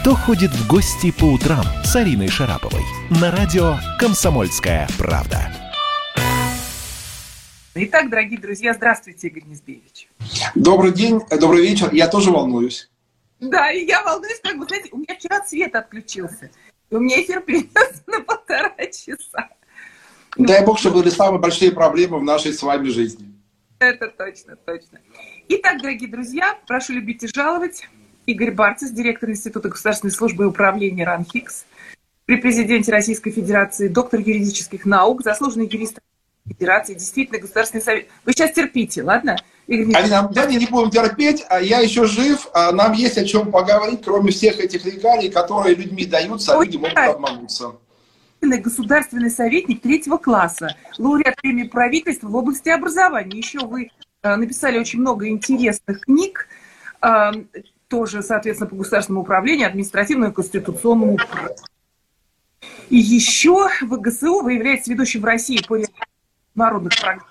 [0.00, 5.52] «Кто ходит в гости по утрам» с Ариной Шараповой на радио «Комсомольская правда».
[7.74, 10.08] Итак, дорогие друзья, здравствуйте, Игорь Низбевич.
[10.54, 11.92] Добрый день, добрый вечер.
[11.92, 12.88] Я тоже волнуюсь.
[13.40, 16.50] Да, и я волнуюсь, как бы, знаете, у меня вчера свет отключился.
[16.88, 19.50] И у меня эфир перенес на полтора часа.
[20.38, 23.34] Дай бог, чтобы были самые большие проблемы в нашей с вами жизни.
[23.80, 24.98] Это точно, точно.
[25.48, 27.86] Итак, дорогие друзья, прошу любить и жаловать.
[28.30, 31.64] Игорь Барцис, директор Института государственной службы и управления РАНХИКС,
[32.26, 35.98] при президенте Российской Федерации, доктор юридических наук, заслуженный юрист
[36.46, 38.06] Федерации, действительно государственный совет.
[38.24, 39.36] Вы сейчас терпите, ладно?
[39.66, 43.50] Игорь Алина, давайте не будем терпеть, а я еще жив, а нам есть о чем
[43.50, 47.72] поговорить, кроме всех этих регалий, которые людьми даются, а люди могут обмануться
[48.40, 53.36] государственный советник третьего класса, лауреат премии правительства в области образования.
[53.36, 53.90] Еще вы
[54.22, 56.48] э, написали очень много интересных книг,
[57.02, 57.32] э,
[57.90, 61.56] тоже, соответственно, по государственному управлению, административному и конституционному праву.
[62.88, 65.76] И еще в ГСУ вы являетесь ведущим в России по
[66.54, 67.26] народных программ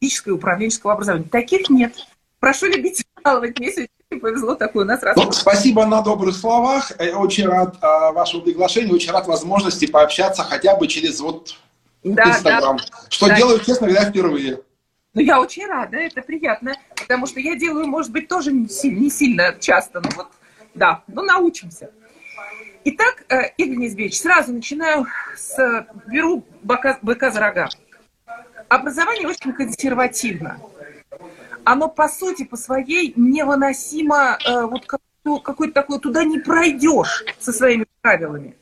[0.00, 1.26] и управленческого образования.
[1.30, 1.94] Таких нет.
[2.38, 3.58] Прошу любить жаловать.
[3.58, 5.16] Мне сегодня повезло такое у нас раз.
[5.16, 6.92] Ну, спасибо на добрых словах.
[6.98, 11.56] Я очень рад а, вашему приглашению, очень рад возможности пообщаться хотя бы через вот
[12.02, 12.78] да, Инстаграм.
[12.78, 13.36] Да, что да.
[13.36, 14.60] делаю, честно говоря, впервые.
[15.12, 19.10] Ну, я очень рада, это приятно, потому что я делаю, может быть, тоже не не
[19.10, 20.28] сильно часто, но вот,
[20.74, 21.90] да, но научимся.
[22.84, 27.68] Итак, э, Игорь Низбевич, сразу начинаю с, беру быка, быка за рога.
[28.68, 30.60] Образование очень консервативно.
[31.64, 37.86] Оно, по сути, по своей невыносимо, э, вот какой-то такой, туда не пройдешь со своими
[38.00, 38.56] правилами.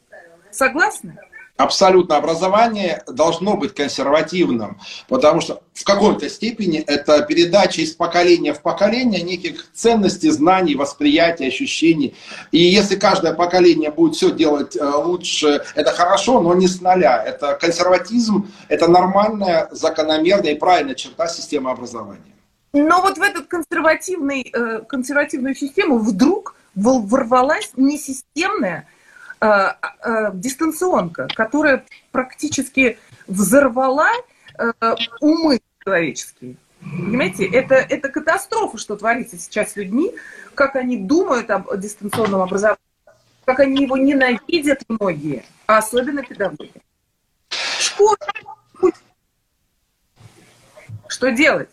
[0.50, 1.18] Согласны?
[1.58, 2.16] Абсолютно.
[2.16, 9.22] Образование должно быть консервативным, потому что в какой-то степени это передача из поколения в поколение
[9.22, 12.14] неких ценностей, знаний, восприятий, ощущений.
[12.52, 17.20] И если каждое поколение будет все делать э, лучше, это хорошо, но не с нуля.
[17.26, 22.22] Это консерватизм, это нормальная, закономерная и правильная черта системы образования.
[22.72, 28.86] Но вот в эту э, консервативную систему вдруг ворвалась несистемная
[30.34, 34.10] дистанционка, которая практически взорвала
[34.58, 34.72] э,
[35.20, 36.56] умы человеческие.
[36.80, 40.14] Понимаете, это, это катастрофа, что творится сейчас с людьми,
[40.54, 42.78] как они думают об дистанционном образовании,
[43.44, 46.72] как они его ненавидят многие, а особенно педагоги.
[47.78, 48.16] Школа.
[51.08, 51.70] Что делать?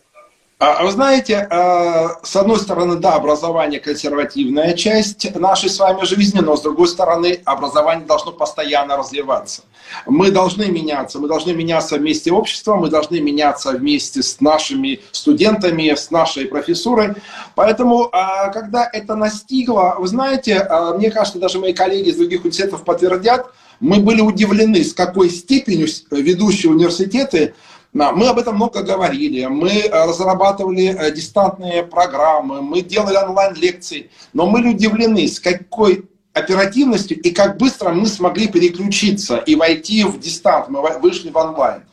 [0.58, 6.38] А, вы знаете, а, с одной стороны, да, образование консервативная часть нашей с вами жизни,
[6.38, 9.64] но с другой стороны, образование должно постоянно развиваться.
[10.06, 15.94] Мы должны меняться, мы должны меняться вместе общества, мы должны меняться вместе с нашими студентами,
[15.94, 17.16] с нашей профессурой.
[17.54, 20.66] Поэтому, а, когда это настигло, вы знаете,
[20.96, 25.86] мне кажется, даже мои коллеги из других университетов подтвердят, мы были удивлены, с какой степенью
[26.10, 27.54] ведущие университеты
[27.96, 34.46] мы об этом много говорили, мы э, разрабатывали э, дистантные программы, мы делали онлайн-лекции, но
[34.46, 40.68] мы удивлены, с какой оперативностью и как быстро мы смогли переключиться и войти в дистант,
[40.68, 41.84] мы вышли в онлайн.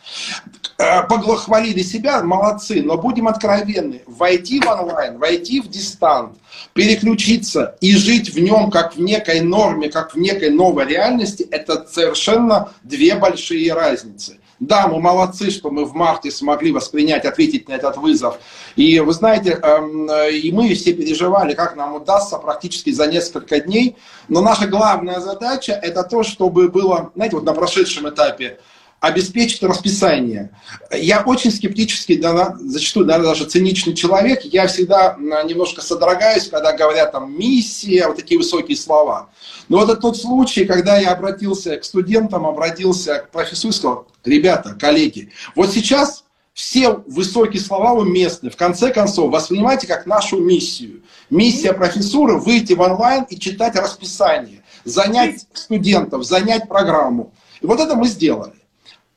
[0.78, 6.38] Э, Поглохвалили себя, молодцы, но будем откровенны, войти в онлайн, войти в дистант,
[6.74, 11.88] переключиться и жить в нем как в некой норме, как в некой новой реальности, это
[11.90, 14.40] совершенно две большие разницы.
[14.68, 18.38] Да, мы молодцы, что мы в марте смогли воспринять, ответить на этот вызов.
[18.78, 23.98] И вы знаете, эм, и мы все переживали, как нам удастся практически за несколько дней.
[24.30, 28.60] Но наша главная задача это то, чтобы было, знаете, вот на прошедшем этапе
[29.04, 30.50] обеспечить расписание.
[30.90, 32.24] Я очень скептический,
[32.62, 34.44] зачастую да, даже циничный человек.
[34.46, 39.30] Я всегда немножко содрогаюсь, когда говорят там миссия, вот такие высокие слова.
[39.68, 44.08] Но вот это тот случай, когда я обратился к студентам, обратился к профессору и сказал,
[44.24, 48.52] ребята, коллеги, вот сейчас все высокие слова уместны.
[48.52, 51.04] В конце концов, воспринимайте как нашу миссию.
[51.30, 57.34] Миссия профессуры– выйти в онлайн и читать расписание, занять студентов, занять программу.
[57.60, 58.63] И вот это мы сделали.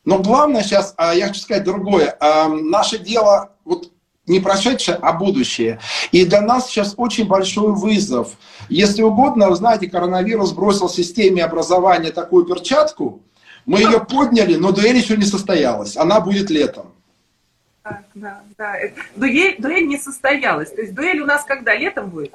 [0.06, 2.16] Но главное сейчас, а, я хочу сказать другое.
[2.20, 3.90] А, наше дело вот
[4.26, 5.80] не прошедшее, а будущее.
[6.12, 8.30] И для нас сейчас очень большой вызов.
[8.68, 13.20] Если угодно, вы знаете, коронавирус бросил системе образования такую перчатку,
[13.66, 15.96] мы ее подняли, но дуэль еще не состоялась.
[15.96, 16.92] Она будет летом.
[17.84, 18.74] Да, да, да.
[19.16, 20.70] Дуэль, дуэль не состоялась.
[20.70, 21.74] То есть дуэль у нас когда?
[21.74, 22.32] Летом будет?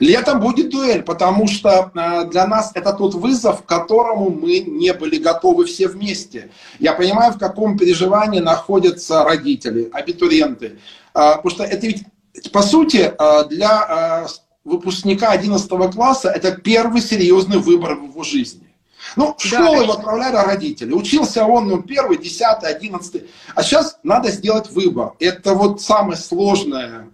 [0.00, 4.92] Летом будет дуэль, потому что э, для нас это тот вызов, к которому мы не
[4.92, 6.50] были готовы все вместе.
[6.78, 10.78] Я понимаю, в каком переживании находятся родители, абитуриенты.
[11.14, 12.04] Э, потому что это ведь,
[12.52, 14.26] по сути, э, для
[14.64, 18.68] выпускника 11 класса это первый серьезный выбор в его жизни.
[19.16, 20.92] Ну, в школу да, его отправляли родители.
[20.92, 23.28] Учился он, ну, первый, десятый, одиннадцатый.
[23.54, 25.14] А сейчас надо сделать выбор.
[25.18, 27.08] Это вот самое сложное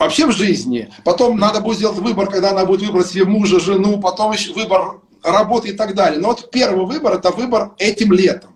[0.00, 0.90] вообще в жизни.
[1.04, 5.00] Потом надо будет сделать выбор, когда она будет выбрать себе мужа, жену, потом еще выбор
[5.22, 6.18] работы и так далее.
[6.18, 8.50] Но вот первый выбор– это выбор этим летом.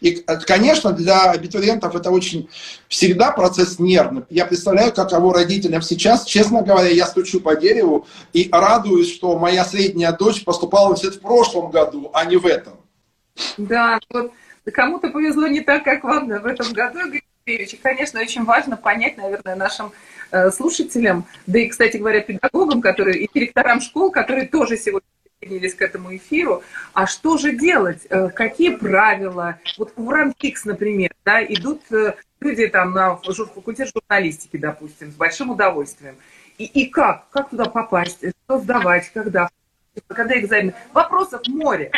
[0.00, 0.12] И,
[0.46, 2.48] конечно, для абитуриентов это очень
[2.88, 4.24] всегда процесс нервный.
[4.28, 6.24] Я представляю, каково родителям сейчас.
[6.24, 11.20] Честно говоря, я стучу по дереву и радуюсь, что моя средняя дочь поступала в в
[11.20, 12.74] прошлом году, а не в этом.
[13.56, 14.32] Да, вот
[14.72, 16.98] кому-то повезло не так, как вам в этом году,
[17.46, 19.92] И, конечно, очень важно понять, наверное, нашим
[20.32, 25.06] э, слушателям, да и, кстати говоря, педагогам, которые, и директорам школ, которые тоже сегодня
[25.38, 26.64] присоединились к этому эфиру.
[26.92, 28.04] А что же делать?
[28.10, 29.60] Э, какие правила?
[29.78, 35.50] Вот в РАМФИКС, например, да, идут э, люди там на факультет журналистики, допустим, с большим
[35.50, 36.16] удовольствием.
[36.58, 37.28] И, и как?
[37.30, 38.24] Как туда попасть?
[38.46, 39.08] Что сдавать?
[39.14, 39.48] Когда?
[40.08, 40.74] Когда экзамен?
[40.92, 41.92] Вопросов море.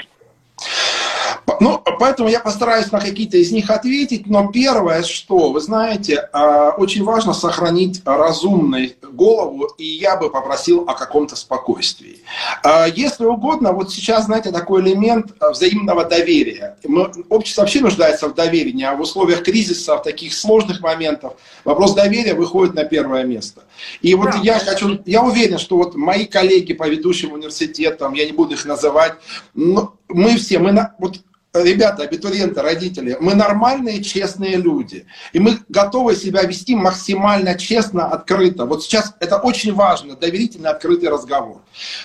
[1.61, 4.27] Ну, поэтому я постараюсь на какие-то из них ответить.
[4.27, 10.85] Но первое, что, вы знаете, а, очень важно сохранить разумную голову, и я бы попросил
[10.89, 12.21] о каком-то спокойствии.
[12.63, 16.77] А, если угодно, вот сейчас, знаете, такой элемент взаимного доверия.
[16.85, 21.33] Мы, общество вообще нуждается в доверии, а в условиях кризиса, в таких сложных моментах,
[21.65, 23.63] вопрос доверия выходит на первое место.
[24.03, 24.41] И вот да.
[24.43, 28.65] я хочу, я уверен, что вот мои коллеги по ведущим университетам, я не буду их
[28.65, 29.15] называть,
[29.55, 31.21] но мы все, мы на, вот
[31.55, 35.07] ребята, абитуриенты, родители, мы нормальные, честные люди.
[35.33, 38.67] И мы готовы себя вести максимально честно, открыто.
[38.67, 41.61] Вот сейчас это очень важно, доверительный, открытый разговор.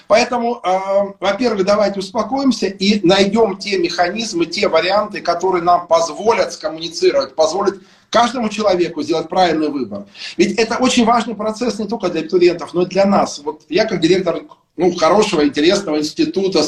[0.08, 7.36] Поэтому, э, во-первых, давайте успокоимся и найдем те механизмы, те варианты, которые нам позволят скоммуницировать,
[7.36, 7.80] позволят
[8.10, 10.06] каждому человеку сделать правильный выбор.
[10.38, 13.40] Ведь это очень важный процесс не только для абитуриентов, но и для нас.
[13.40, 14.44] Вот я как директор
[14.76, 16.64] ну, хорошего, интересного института,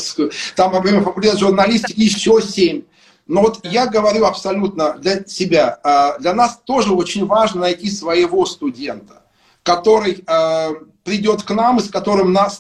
[0.56, 2.84] там, например, факультет журналистики еще семь.
[3.28, 8.46] Но вот я говорю абсолютно для себя, а, для нас тоже очень важно найти своего
[8.46, 9.24] студента,
[9.63, 10.74] который а,
[11.04, 12.60] придет к нам и с которым нас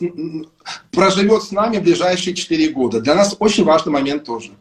[0.91, 2.99] проживет с нами ближайшие четыре года.
[2.99, 4.51] Для нас очень важный момент тоже.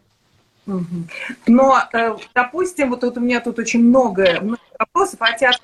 [1.47, 4.43] Но, э, допустим, вот, вот у меня тут очень много,
[4.79, 5.61] вопросов о театре.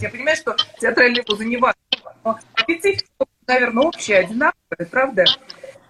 [0.00, 1.80] Я понимаю, что театральные вузы не важно,
[2.24, 5.24] но специфика наверное, общие, одинаковые, правда?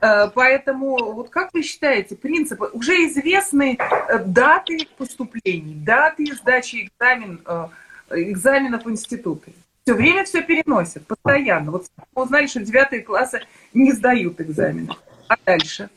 [0.00, 7.40] Э, поэтому, вот как вы считаете, принципы, уже известны э, даты поступлений, даты сдачи экзамен,
[7.46, 7.68] э,
[8.10, 9.54] экзаменов в институты?
[9.84, 11.72] Все время все переносят, постоянно.
[11.72, 13.42] Вот мы узнали, что девятые классы
[13.72, 14.94] не сдают экзамены.
[15.28, 15.88] А дальше?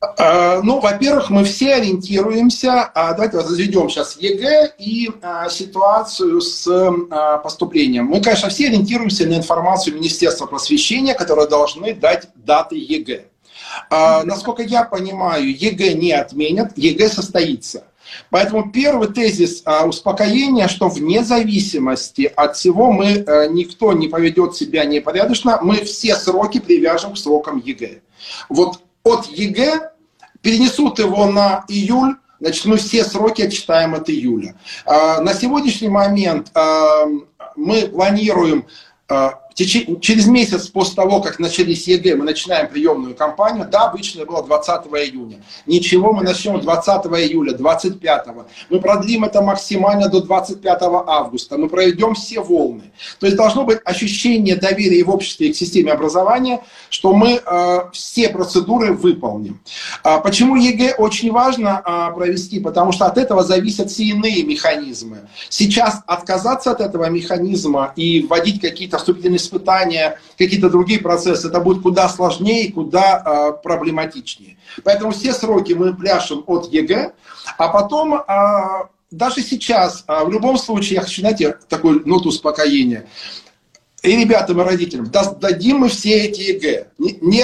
[0.00, 6.68] А, ну, во-первых, мы все ориентируемся, а, давайте разведем сейчас ЕГЭ и а, ситуацию с
[7.42, 8.06] поступлением.
[8.06, 13.24] Мы, конечно, все ориентируемся на информацию Министерства просвещения, которые должны дать даты ЕГЭ.
[13.90, 17.84] Насколько я понимаю, ЕГЭ не отменят, ЕГЭ состоится.
[18.30, 25.58] Поэтому первый тезис успокоения, что вне зависимости от всего мы, никто не поведет себя непорядочно,
[25.62, 28.00] мы все сроки привяжем к срокам ЕГЭ.
[28.48, 29.92] Вот от ЕГЭ,
[30.42, 34.56] перенесут его на июль, значит, мы все сроки отчитаем от июля.
[34.84, 37.04] А, на сегодняшний момент а,
[37.54, 38.66] мы планируем
[39.58, 43.66] а, через месяц после того, как начались ЕГЭ, мы начинаем приемную кампанию.
[43.70, 45.42] Да, обычно было 20 июня.
[45.66, 48.26] Ничего, мы начнем 20 июля, 25.
[48.70, 51.56] Мы продлим это максимально до 25 августа.
[51.56, 52.92] Мы проведем все волны.
[53.18, 56.60] То есть должно быть ощущение доверия в обществе к системе образования,
[56.90, 59.60] что мы э, все процедуры выполним.
[60.02, 62.60] А почему ЕГЭ очень важно э, провести?
[62.60, 65.28] Потому что от этого зависят все иные механизмы.
[65.48, 71.82] Сейчас отказаться от этого механизма и вводить какие-то вступительные испытания, какие-то другие процессы, это будет
[71.82, 74.56] куда сложнее, куда э, проблематичнее.
[74.84, 77.12] Поэтому все сроки мы пляшем от ЕГЭ,
[77.56, 78.22] а потом э,
[79.10, 83.06] даже сейчас, э, в любом случае, я хочу, знаете, такую ноту успокоения.
[84.06, 85.10] И ребятам, и родителям,
[85.40, 86.88] дадим мы все эти ЕГЭ.
[86.98, 87.40] Не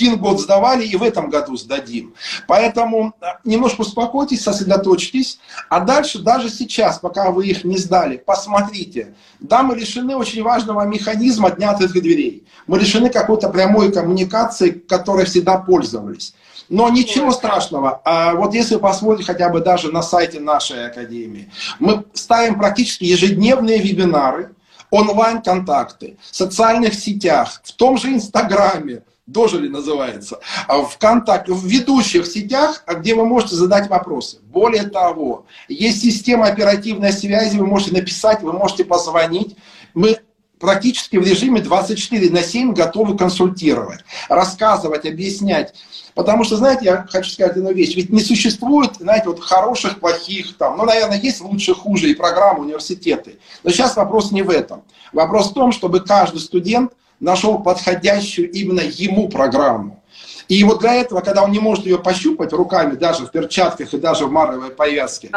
[0.00, 2.14] один год сдавали, и в этом году сдадим.
[2.46, 5.38] Поэтому э, немножко успокойтесь, сосредоточьтесь.
[5.68, 9.14] А дальше, даже сейчас, пока вы их не сдали, посмотрите.
[9.40, 12.46] Да, мы лишены очень важного механизма дня открытых дверей.
[12.66, 16.34] Мы лишены какой-то прямой коммуникации, которой всегда пользовались.
[16.70, 18.00] Но ничего страшного.
[18.04, 23.04] А вот если вы посмотрите хотя бы даже на сайте нашей академии, мы ставим практически
[23.04, 24.54] ежедневные вебинары,
[24.90, 32.26] онлайн-контакты, в социальных сетях, в том же Инстаграме, дожили называется, а в контакте, в ведущих
[32.26, 34.38] сетях, где вы можете задать вопросы.
[34.42, 39.56] Более того, есть система оперативной связи, вы можете написать, вы можете позвонить.
[39.94, 40.18] Мы
[40.58, 45.74] практически в режиме 24 на 7 готовы консультировать, рассказывать, объяснять.
[46.14, 47.94] Потому что, знаете, я хочу сказать одну вещь.
[47.94, 52.60] Ведь не существует, знаете, вот хороших, плохих, там, ну, наверное, есть лучше, хуже и программы,
[52.60, 53.38] университеты.
[53.62, 54.82] Но сейчас вопрос не в этом.
[55.12, 60.02] Вопрос в том, чтобы каждый студент нашел подходящую именно ему программу.
[60.48, 63.98] И вот для этого, когда он не может ее пощупать руками, даже в перчатках и
[63.98, 65.30] даже в маровой повязке,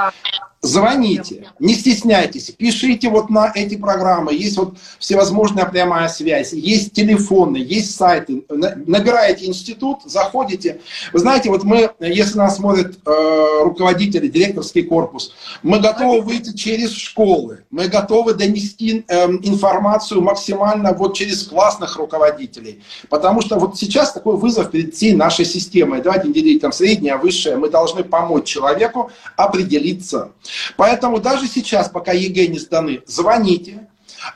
[0.64, 4.34] Звоните, не стесняйтесь, пишите вот на эти программы.
[4.34, 8.46] Есть вот всевозможная прямая связь, есть телефоны, есть сайты.
[8.50, 10.80] Набираете институт, заходите.
[11.12, 16.94] Вы знаете, вот мы, если нас смотрят э, руководители, директорский корпус, мы готовы выйти через
[16.94, 22.82] школы, мы готовы донести э, информацию максимально вот через классных руководителей.
[23.10, 26.02] Потому что вот сейчас такой вызов перед всей нашей системой.
[26.02, 27.58] Давайте делить там среднее, высшее.
[27.58, 30.32] Мы должны помочь человеку определиться.
[30.78, 33.88] Поэтому даже сейчас, пока ЕГЭ не сданы, звоните,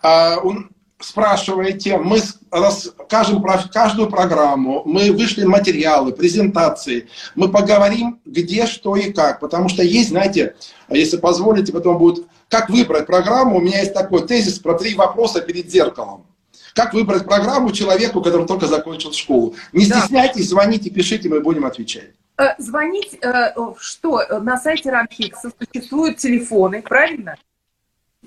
[0.02, 0.38] а,
[1.00, 2.20] спрашиваете, мы
[2.50, 9.40] расскажем про каждую программу, мы вышли материалы, презентации, мы поговорим, где, что и как.
[9.40, 10.56] Потому что есть, знаете,
[10.90, 15.42] если позволите, потом будет, как выбрать программу, у меня есть такой тезис про три вопроса
[15.42, 16.26] перед зеркалом.
[16.74, 19.56] Как выбрать программу человеку, который только закончил школу?
[19.74, 22.12] Не стесняйтесь, звоните, пишите, мы будем отвечать.
[22.40, 27.36] Э, звонить, э, что на сайте Рамхикса существуют телефоны, правильно?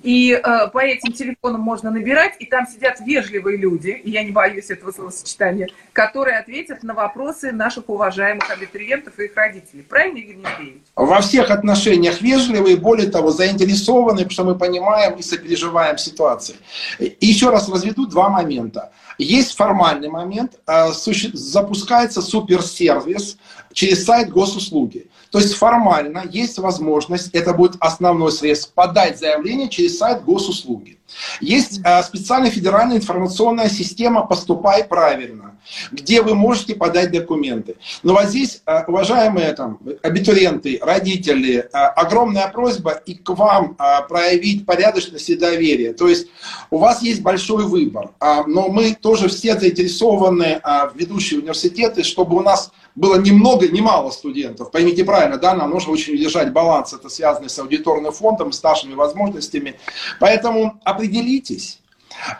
[0.03, 4.31] И э, по этим телефонам можно набирать, и там сидят вежливые люди, и я не
[4.31, 9.83] боюсь этого словосочетания, которые ответят на вопросы наших уважаемых абитуриентов и их родителей.
[9.83, 10.81] Правильно, Игорь Николаевич?
[10.95, 16.55] Во всех отношениях вежливые, более того, заинтересованы, потому что мы понимаем и сопереживаем ситуации.
[16.99, 18.91] И еще раз разведу два момента.
[19.21, 20.91] Есть формальный момент, э,
[21.33, 23.37] запускается суперсервис
[23.71, 25.09] через сайт госуслуги.
[25.31, 30.97] То есть формально есть возможность, это будет основной средств, подать заявление через сайт госуслуги.
[31.39, 35.57] Есть э, специальная федеральная информационная система «Поступай правильно»,
[35.91, 37.75] где вы можете подать документы.
[38.03, 43.77] Но вот здесь, э, уважаемые там, абитуриенты, родители, э, огромная просьба и к вам
[44.09, 45.93] проявить порядочность и доверие.
[45.93, 46.27] То есть
[46.69, 52.37] у вас есть большой выбор, а, но мы тоже все заинтересованы в ведущие университеты, чтобы
[52.37, 54.71] у нас было ни много, ни мало студентов.
[54.71, 58.93] Поймите правильно, да, нам нужно очень держать баланс, это связано с аудиторным фондом, с нашими
[58.93, 59.75] возможностями.
[60.19, 61.79] Поэтому определитесь,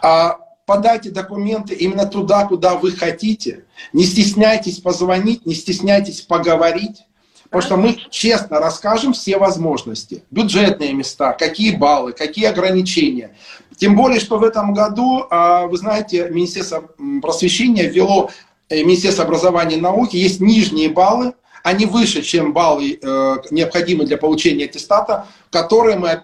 [0.01, 3.65] а, подайте документы именно туда, куда вы хотите.
[3.93, 7.03] Не стесняйтесь позвонить, не стесняйтесь поговорить.
[7.49, 10.23] Потому что мы честно расскажем все возможности.
[10.31, 13.35] Бюджетные места, какие баллы, какие ограничения.
[13.75, 16.89] Тем более, что в этом году, а, вы знаете, Министерство
[17.21, 18.29] просвещения ввело
[18.71, 24.17] Э, Министерства образования и науки есть нижние баллы, они выше, чем баллы, э, необходимые для
[24.17, 26.23] получения аттестата, которые мы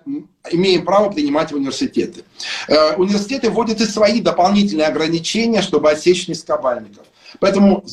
[0.52, 2.24] имеем право принимать в университеты.
[2.68, 7.06] Э, университеты вводят и свои дополнительные ограничения, чтобы отсечь низкобальников.
[7.40, 7.84] Поэтому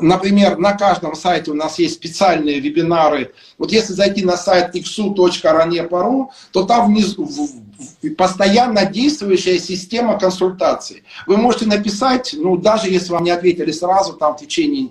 [0.00, 3.32] Например, на каждом сайте у нас есть специальные вебинары.
[3.58, 7.28] Вот если зайти на сайт xu.rane.ru, то там внизу,
[8.16, 11.02] постоянно действующая система консультаций.
[11.26, 14.90] Вы можете написать, ну, даже если вам не ответили сразу, там, в течение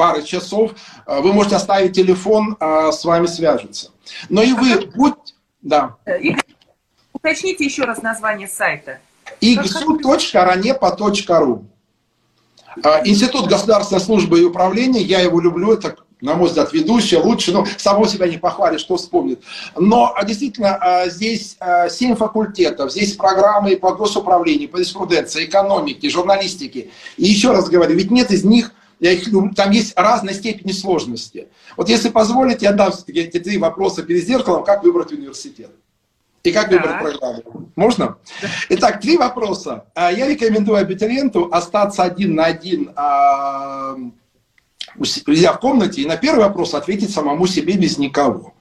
[0.00, 0.72] пары часов,
[1.06, 3.90] э, вы можете оставить телефон, э, с вами свяжутся.
[4.30, 5.12] Но и вы, будь...
[5.60, 5.96] Да.
[6.06, 6.18] Э,
[7.12, 8.98] уточните еще раз название сайта.
[9.42, 11.64] igsu.ranepa.ru
[13.04, 17.66] Институт государственной службы и управления, я его люблю, это на мой взгляд, ведущая, лучше, ну,
[17.76, 19.42] само себя не похвалит, что вспомнит.
[19.76, 21.58] Но действительно, здесь
[21.90, 26.90] семь факультетов, здесь программы по госуправлению, по юриспруденции, экономике, журналистике.
[27.16, 31.48] И еще раз говорю, ведь нет из них я их, там есть разной степени сложности.
[31.76, 35.70] Вот если позволите, я дам эти три вопроса перед зеркалом, как выбрать университет.
[36.42, 37.70] И как выбрать программу?
[37.76, 38.18] Можно?
[38.68, 39.86] Итак, три вопроса.
[39.96, 42.92] Я рекомендую абитуриенту остаться один на один
[45.24, 48.54] друзья в комнате и на первый вопрос ответить самому себе без никого.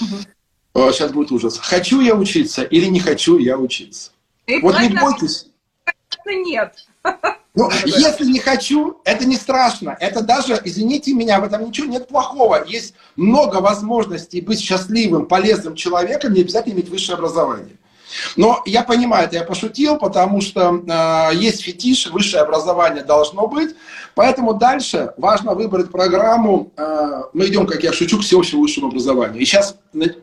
[0.00, 0.92] Угу.
[0.92, 1.58] Сейчас будет ужас.
[1.58, 4.12] Хочу я учиться или не хочу я учиться?
[4.46, 5.48] И вот не бойтесь.
[6.26, 6.86] Нет.
[7.54, 9.94] Ну, если не хочу, это не страшно.
[10.00, 12.64] Это даже, извините меня, в этом ничего нет плохого.
[12.66, 17.76] Есть много возможностей быть счастливым, полезным человеком, не обязательно иметь высшее образование.
[18.36, 23.74] Но я понимаю, это я пошутил, потому что э, есть фетиш, высшее образование должно быть.
[24.14, 26.72] Поэтому дальше важно выбрать программу.
[26.76, 29.40] Э, мы идем, как я шучу, к всеобщему высшему образованию.
[29.40, 29.76] И сейчас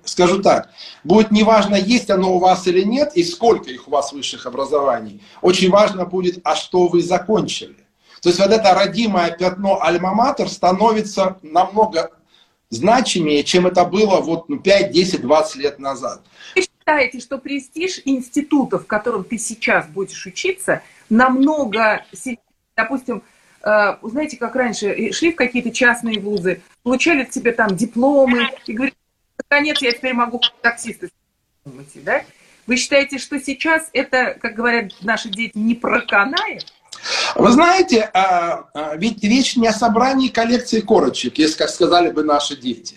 [0.06, 0.70] скажу так.
[1.04, 5.22] Будет неважно, есть оно у вас или нет, и сколько их у вас высших образований.
[5.42, 7.76] Очень важно будет, а что вы закончили.
[8.22, 12.12] То есть вот это родимое пятно альма-матер становится намного
[12.70, 16.22] значимее, чем это было вот ну, 5, 10, 20 лет назад
[16.90, 22.40] считаете, что престиж института, в котором ты сейчас будешь учиться, намного сильнее,
[22.76, 23.22] допустим,
[23.64, 28.74] э, знаете, как раньше, шли в какие-то частные вузы, получали к тебе там дипломы и
[28.74, 28.96] говорили,
[29.38, 31.10] наконец я теперь могу таксиста
[31.66, 32.24] идти, да?
[32.66, 36.74] Вы считаете, что сейчас это, как говорят наши дети, не проканает?
[37.36, 42.24] Вы знаете, а, а, ведь речь не о собрании коллекции корочек, если, как сказали бы
[42.24, 42.96] наши дети.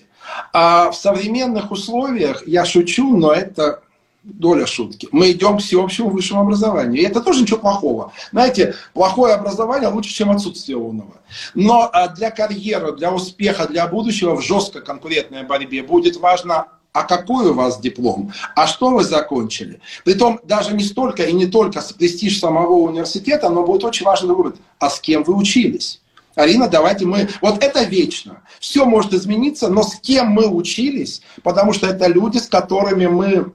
[0.53, 3.83] А в современных условиях, я шучу, но это
[4.23, 5.09] доля шутки.
[5.11, 7.03] Мы идем к всеобщему высшему образованию.
[7.03, 8.13] И это тоже ничего плохого.
[8.31, 11.15] Знаете, плохое образование лучше, чем отсутствие умного.
[11.55, 17.05] Но а, для карьеры, для успеха, для будущего в жесткой конкурентной борьбе будет важно а
[17.05, 19.81] какой у вас диплом, а что вы закончили.
[20.05, 24.57] Притом даже не столько и не только престиж самого университета, но будет очень важно выбрать,
[24.79, 26.02] а с кем вы учились.
[26.35, 27.29] Арина, давайте мы...
[27.41, 28.43] Вот это вечно.
[28.61, 33.53] Все может измениться, но с кем мы учились, потому что это люди, с которыми мы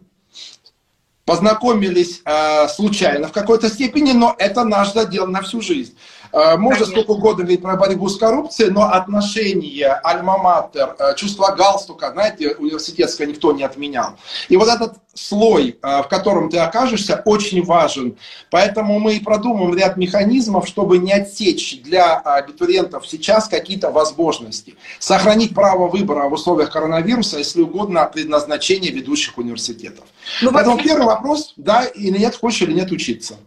[1.26, 5.98] познакомились э, случайно в какой-то степени, но это наш задел на всю жизнь.
[6.32, 6.86] Э, можно Конечно.
[6.86, 13.28] сколько угодно говорить про борьбу с коррупцией, но отношения, альма-матер, э, чувство галстука, знаете, университетское
[13.28, 14.16] никто не отменял.
[14.50, 18.18] И вот этот слой, э, в котором ты окажешься, очень важен.
[18.50, 24.76] Поэтому мы и продумываем ряд механизмов, чтобы не отсечь для абитуриентов сейчас какие-то возможности.
[25.00, 30.06] Сохранить право выбора в условиях коронавируса, если угодно, предназначение ведущих университетов.
[30.42, 30.90] Ну, Поэтому вообще...
[30.90, 33.38] первый вопрос, да или нет, хочешь или нет учиться.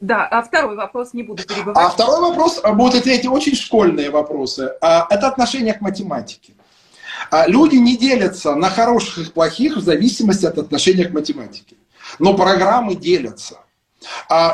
[0.00, 1.76] Да, а второй вопрос не буду перебывать.
[1.76, 4.72] А второй вопрос, а, будут эти очень школьные вопросы.
[4.80, 6.54] А, это отношение к математике.
[7.30, 11.76] А, люди не делятся на хороших и плохих в зависимости от отношения к математике.
[12.18, 13.58] Но программы делятся.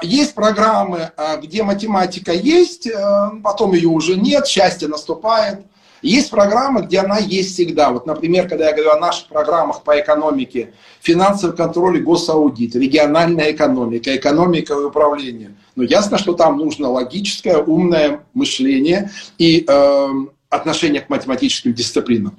[0.02, 5.66] Есть программы, где математика есть, э, потом ее уже нет, счастье наступает.
[6.04, 7.90] Есть программы, где она есть всегда.
[7.90, 13.52] Вот, например, когда я говорю о наших программах по экономике, финансовый контроль и госаудит, региональная
[13.52, 15.54] экономика, экономика и управление.
[15.76, 20.08] Ну, ясно, что там нужно логическое, умное мышление и э,
[20.54, 22.36] отношение к математическим дисциплинам.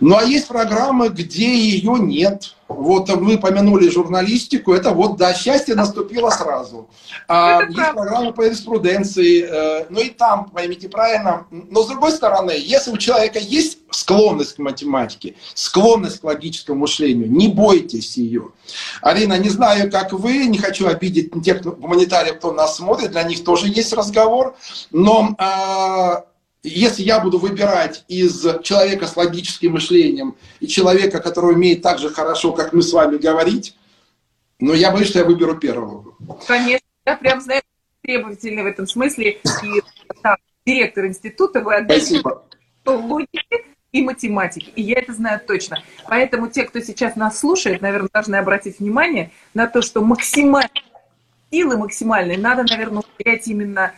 [0.00, 2.56] Ну а есть программы, где ее нет.
[2.68, 6.90] Вот вы помянули журналистику, это вот, да, счастье наступило сразу.
[7.28, 8.02] А, есть правда.
[8.02, 11.46] программы по юриспруденции, э, ну и там, поймите правильно.
[11.50, 17.30] Но с другой стороны, если у человека есть склонность к математике, склонность к логическому мышлению,
[17.30, 18.50] не бойтесь ее.
[19.00, 23.44] Арина, не знаю, как вы, не хочу обидеть тех гуманитариев, кто нас смотрит, для них
[23.44, 24.56] тоже есть разговор,
[24.90, 25.36] но...
[25.38, 26.26] Э,
[26.68, 32.10] если я буду выбирать из человека с логическим мышлением и человека, который умеет так же
[32.10, 33.76] хорошо, как мы с вами говорить,
[34.58, 36.14] ну, я боюсь, что я выберу первого.
[36.46, 37.62] Конечно, я прям знаю,
[38.02, 39.32] требовательный в этом смысле.
[39.62, 39.82] И
[40.22, 42.22] да, директор института, вы отдаете
[42.84, 44.72] логики и математики.
[44.76, 45.82] И я это знаю точно.
[46.08, 50.70] Поэтому те, кто сейчас нас слушает, наверное, должны обратить внимание на то, что максимальные
[51.50, 53.92] силы максимальные надо, наверное, уделять именно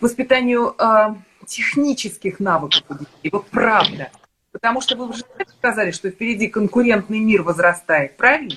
[0.00, 1.14] воспитанию э,
[1.48, 3.30] технических навыков у детей.
[3.32, 4.10] Вот правда.
[4.52, 5.22] Потому что вы уже
[5.58, 8.56] сказали, что впереди конкурентный мир возрастает, правильно?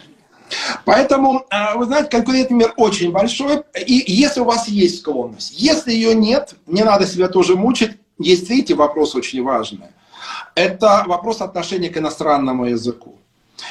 [0.86, 5.92] Поэтому, а, вы знаете, конкурентный мир очень большой, и если у вас есть склонность, если
[5.92, 9.88] ее нет, не надо себя тоже мучить, есть третий вопрос очень важный.
[10.56, 13.18] Это вопрос отношения к иностранному языку.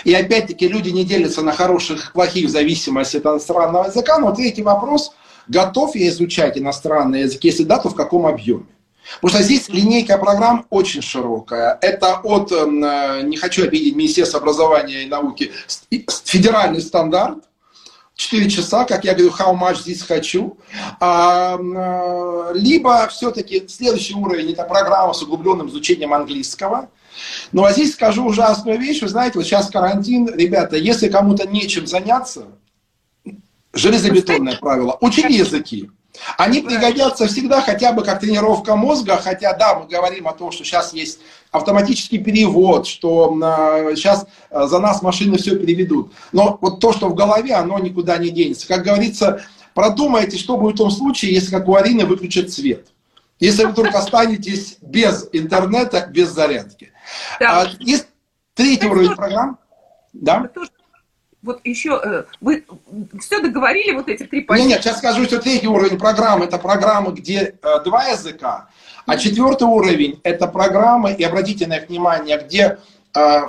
[0.04, 4.34] И опять-таки люди не делятся на хороших и плохих в зависимости от иностранного языка, но
[4.34, 5.12] третий вопрос,
[5.48, 8.66] готов я изучать иностранный язык, если да, то в каком объеме.
[9.20, 11.78] Потому что здесь линейка программ очень широкая.
[11.80, 15.52] Это от, эм, э, не хочу обидеть Министерство образования и науки,
[16.24, 17.44] федеральный стандарт,
[18.20, 20.58] 4 часа, как я говорю, how much здесь хочу.
[21.00, 26.90] А, э, либо все-таки следующий уровень это программа с углубленным изучением английского.
[27.52, 29.00] Ну а здесь скажу ужасную вещь.
[29.00, 30.28] Вы знаете, вот сейчас карантин.
[30.34, 32.48] Ребята, если кому-то нечем заняться,
[33.72, 35.90] железобетонное правило, учи языки.
[36.36, 40.64] Они пригодятся всегда хотя бы как тренировка мозга, хотя да, мы говорим о том, что
[40.64, 43.30] сейчас есть автоматический перевод, что
[43.94, 46.12] сейчас э, за нас машины все переведут.
[46.32, 48.68] Но вот то, что в голове, оно никуда не денется.
[48.68, 49.42] Как говорится,
[49.74, 52.88] продумайте, что будет в том случае, если как у Арины выключат свет.
[53.38, 56.92] Если вы вдруг останетесь без интернета, без зарядки.
[57.40, 57.62] Да.
[57.62, 58.06] А, есть
[58.54, 59.58] третий уровень программ.
[60.12, 60.50] Да?
[61.42, 62.64] Вот еще, э, вы
[63.20, 64.68] все договорили, вот эти три позиции?
[64.68, 68.68] Нет, нет, сейчас скажу, что третий уровень программы, это программы, где э, два языка,
[69.06, 72.78] а четвертый уровень, это программы, и обратите на их внимание, где
[73.14, 73.40] э,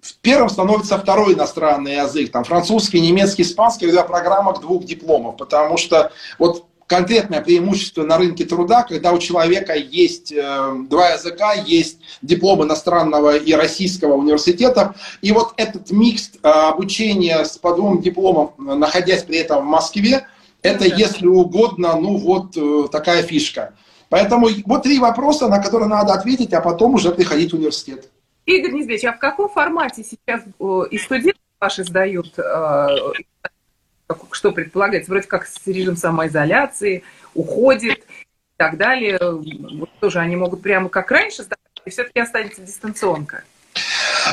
[0.00, 5.76] в первом становится второй иностранный язык, там французский, немецкий, испанский, это программа двух дипломов, потому
[5.76, 12.00] что вот конкретное преимущество на рынке труда, когда у человека есть э, два языка, есть
[12.22, 18.54] диплом иностранного и российского университета, и вот этот микс э, обучения с по двум дипломом,
[18.56, 20.26] находясь при этом в Москве,
[20.62, 23.74] это, если угодно, ну вот э, такая фишка.
[24.08, 28.08] Поэтому вот три вопроса, на которые надо ответить, а потом уже приходить в университет.
[28.46, 30.40] Игорь Нездович, а в каком формате сейчас
[30.90, 32.34] и студенты ваши сдают
[34.30, 37.02] что предполагается, вроде как режим самоизоляции,
[37.34, 39.18] уходит и так далее.
[39.20, 43.44] Вот тоже они могут прямо как раньше сдавать, и все-таки останется дистанционка.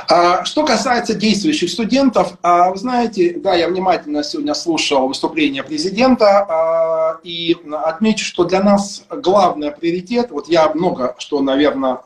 [0.08, 6.46] А, что касается действующих студентов, а, вы знаете, да, я внимательно сегодня слушал выступление президента
[6.48, 12.00] а, и отмечу, что для нас главный приоритет, вот я много что, наверное,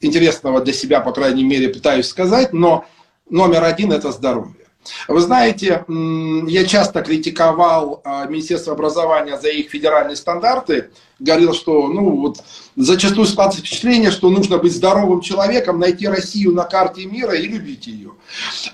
[0.00, 2.84] интересного для себя, по крайней мере, пытаюсь сказать, но
[3.30, 4.61] номер один– это здоровье.
[5.08, 10.90] Вы знаете, я часто критиковал а, Министерство образования за их федеральные стандарты,
[11.20, 12.38] говорил, что ну, вот,
[12.74, 17.86] зачастую складывается впечатление, что нужно быть здоровым человеком, найти Россию на карте мира и любить
[17.86, 18.12] ее.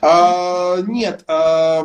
[0.00, 1.84] А, нет, а,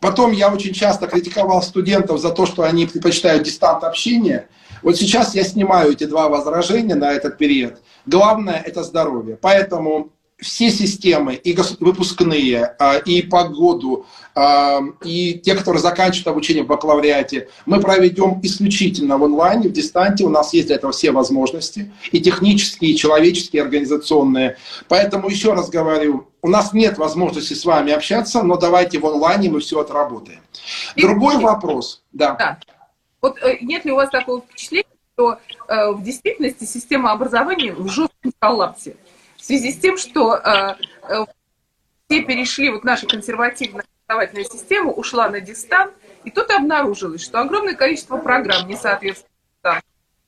[0.00, 4.48] потом я очень часто критиковал студентов за то, что они предпочитают дистант общения.
[4.82, 7.82] Вот сейчас я снимаю эти два возражения на этот период.
[8.06, 9.36] Главное– это здоровье.
[9.40, 16.66] Поэтому все системы, и выпускные, а, и погоду, а, и те, которые заканчивают обучение в
[16.66, 20.24] бакалавриате, мы проведем исключительно в онлайне, в дистанте.
[20.24, 24.58] У нас есть для этого все возможности, и технические, и человеческие, и организационные.
[24.88, 29.48] Поэтому еще раз говорю, у нас нет возможности с вами общаться, но давайте в онлайне
[29.48, 30.40] мы все отработаем.
[30.96, 32.02] Другой вопрос.
[32.12, 32.34] Да.
[32.34, 32.58] да.
[33.22, 37.88] Вот э, нет ли у вас такого впечатления, что э, в действительности система образования в
[37.88, 38.96] жестком коллапсе?
[39.46, 40.74] В связи с тем, что э,
[41.08, 41.24] э,
[42.08, 47.74] все перешли, вот наша консервативная образовательная система ушла на дистант, и тут обнаружилось, что огромное
[47.74, 49.30] количество программ не соответствует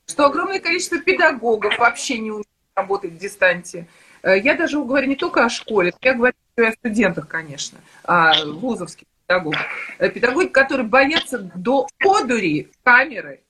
[0.07, 3.89] что огромное количество педагогов вообще не умеют работать в дистанте.
[4.23, 9.09] Э, я даже говорю не только о школе, я говорю о студентах, конечно, о вузовских
[9.27, 9.67] педагогах.
[9.99, 13.41] Педагоги, которые боятся до одури камеры,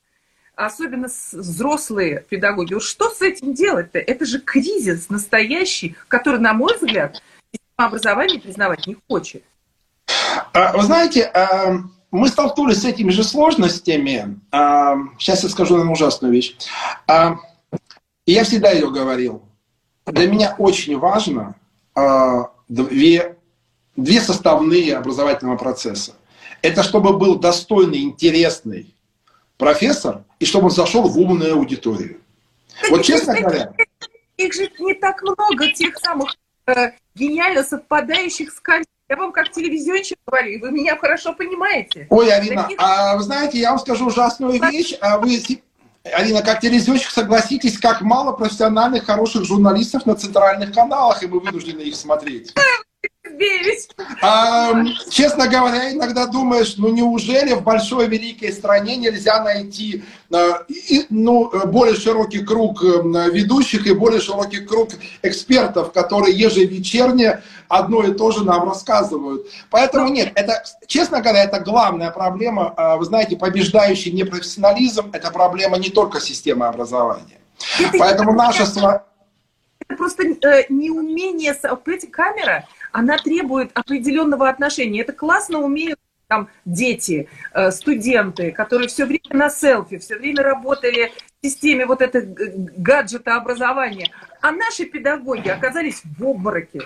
[0.58, 2.78] особенно взрослые педагоги.
[2.80, 3.98] Что с этим делать-то?
[3.98, 9.44] Это же кризис настоящий, который, на мой взгляд, система образования признавать не хочет.
[10.52, 11.78] А, вы знаете, а,
[12.10, 14.40] мы столкнулись с этими же сложностями.
[14.50, 16.56] А, сейчас я скажу нам ужасную вещь.
[18.26, 19.42] Я всегда ее говорил.
[20.06, 21.54] Для меня очень важно
[22.68, 23.36] две,
[23.96, 26.12] две составные образовательного процесса.
[26.60, 28.94] Это чтобы был достойный, интересный
[29.56, 32.20] профессор, и чтобы он зашел в умную аудиторию.
[32.90, 33.72] Вот честно говоря...
[34.36, 38.62] Их же не так много, тех самых э, гениально совпадающих с.
[39.08, 42.06] Я вам как телевизионщик говорю, вы меня хорошо понимаете.
[42.10, 42.78] Ой, Арина, Таких...
[42.78, 44.94] а вы знаете, я вам скажу ужасную вещь.
[45.00, 45.40] А вы,
[46.04, 51.80] Арина, как телевизионщик, согласитесь, как мало профессиональных, хороших журналистов на центральных каналах, и мы вынуждены
[51.80, 52.54] их смотреть.
[54.22, 54.72] А,
[55.10, 60.04] честно говоря, иногда думаешь, ну неужели в большой великой стране нельзя найти
[60.68, 64.90] и, ну, более широкий круг ведущих и более широкий круг
[65.22, 69.46] экспертов, которые ежевечерне одно и то же нам рассказывают.
[69.70, 72.74] Поэтому нет, это, честно говоря, это главная проблема.
[72.76, 77.38] А, вы знаете, побеждающий непрофессионализм– это проблема не только системы образования.
[77.98, 78.64] Поэтому наша...
[79.80, 81.54] Это просто э, неумение...
[81.54, 85.02] Понимаете, камера– она требует определенного отношения.
[85.02, 85.98] Это классно умеют
[86.28, 92.02] там дети, э, студенты, которые все время на селфи, все время работали в системе вот
[92.02, 92.24] этого
[92.76, 94.12] гаджета образования.
[94.42, 96.82] А наши педагоги оказались в обмороке.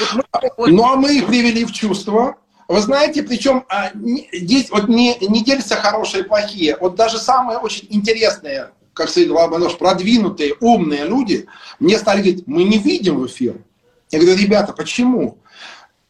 [0.00, 0.24] Вот
[0.56, 2.38] мы, Ну, а мы их привели в чувство.
[2.66, 3.90] Вы знаете, причем а,
[4.32, 6.76] здесь вот не, не делятся хорошие и плохие.
[6.80, 11.46] Вот даже самые очень интересные, как сказал Лобанов, продвинутые, умные люди
[11.78, 13.56] мне стали говорить, мы не видим в эфир.
[14.12, 15.38] Я говорю, ребята, почему?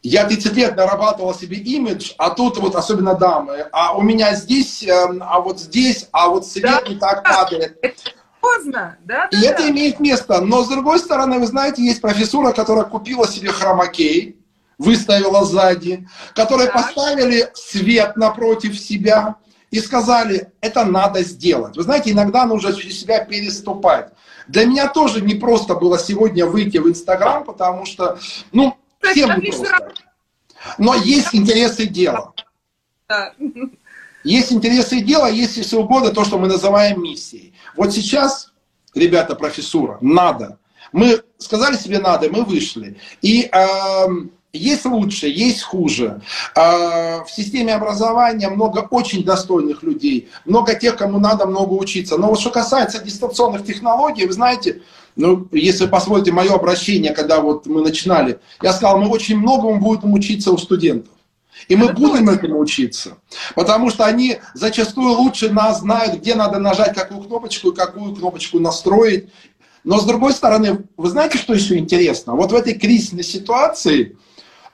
[0.03, 4.83] Я 30 лет нарабатывал себе имидж, а тут вот особенно дамы, а у меня здесь,
[4.83, 7.81] эм, а вот здесь, а вот свет да, не так падает.
[8.41, 9.29] поздно, да?
[9.31, 9.71] И да, это да.
[9.71, 10.41] имеет место.
[10.41, 14.37] Но с другой стороны, вы знаете, есть профессура, которая купила себе хромакей,
[14.79, 16.83] выставила сзади, которые так.
[16.83, 19.37] поставили свет напротив себя
[19.71, 21.77] и сказали, это надо сделать.
[21.77, 24.13] Вы знаете, иногда нужно через себя переступать.
[24.49, 28.19] Для меня тоже не просто было сегодня выйти в Инстаграм, потому что,
[28.53, 29.95] ну, всем не просто.
[30.79, 32.33] Но есть интересы дела.
[34.25, 37.55] Есть интересы дела, есть, если угодно, то, что мы называем миссией.
[37.77, 38.53] Вот сейчас,
[38.95, 40.59] ребята, профессура, надо.
[40.93, 43.01] Мы сказали себе надо, мы вышли.
[43.21, 44.07] И э,
[44.53, 46.21] есть лучше, есть хуже.
[46.55, 52.19] А, в системе образования много очень достойных людей, много тех, кому надо много учиться.
[52.19, 54.83] Но вот что касается дистанционных технологий, вы знаете,
[55.17, 60.13] ну, если позволите мое обращение, когда вот мы начинали, я сказал, мы очень многому будем
[60.13, 61.13] учиться у студентов.
[61.69, 63.19] И мы будем этому учиться.
[63.55, 68.59] Потому что они зачастую лучше нас знают, где надо нажать какую кнопочку и какую кнопочку
[68.59, 69.29] настроить.
[69.85, 72.35] Но с другой стороны, вы знаете, что еще интересно?
[72.35, 74.17] Вот в этой кризисной ситуации,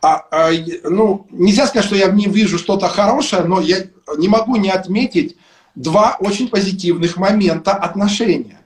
[0.02, 0.50] а, а,
[0.84, 3.84] ну, нельзя сказать, что я в ней вижу что-то хорошее, но я
[4.16, 5.36] не могу не отметить
[5.74, 8.58] два очень позитивных момента отношения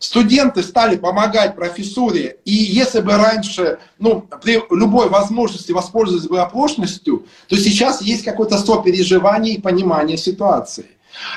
[0.00, 7.26] студенты стали помогать профессуре, и если бы раньше, ну, при любой возможности воспользовались бы оплошностью,
[7.46, 10.86] то сейчас есть какое-то сопереживание и понимание ситуации.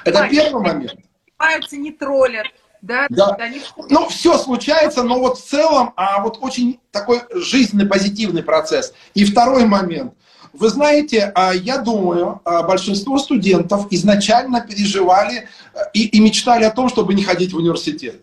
[0.06, 0.96] Это а, первый момент.
[1.38, 2.48] Понимаются, не троллят.
[2.84, 3.32] Да, да.
[3.38, 3.62] да не...
[3.90, 8.94] Ну, все случается, но вот в целом, а вот очень такой жизненный, позитивный процесс.
[9.14, 10.14] И второй момент.
[10.52, 16.72] Вы знаете, а, я думаю, а, большинство студентов изначально переживали э, и, и мечтали о
[16.72, 18.22] том, чтобы не ходить в университет.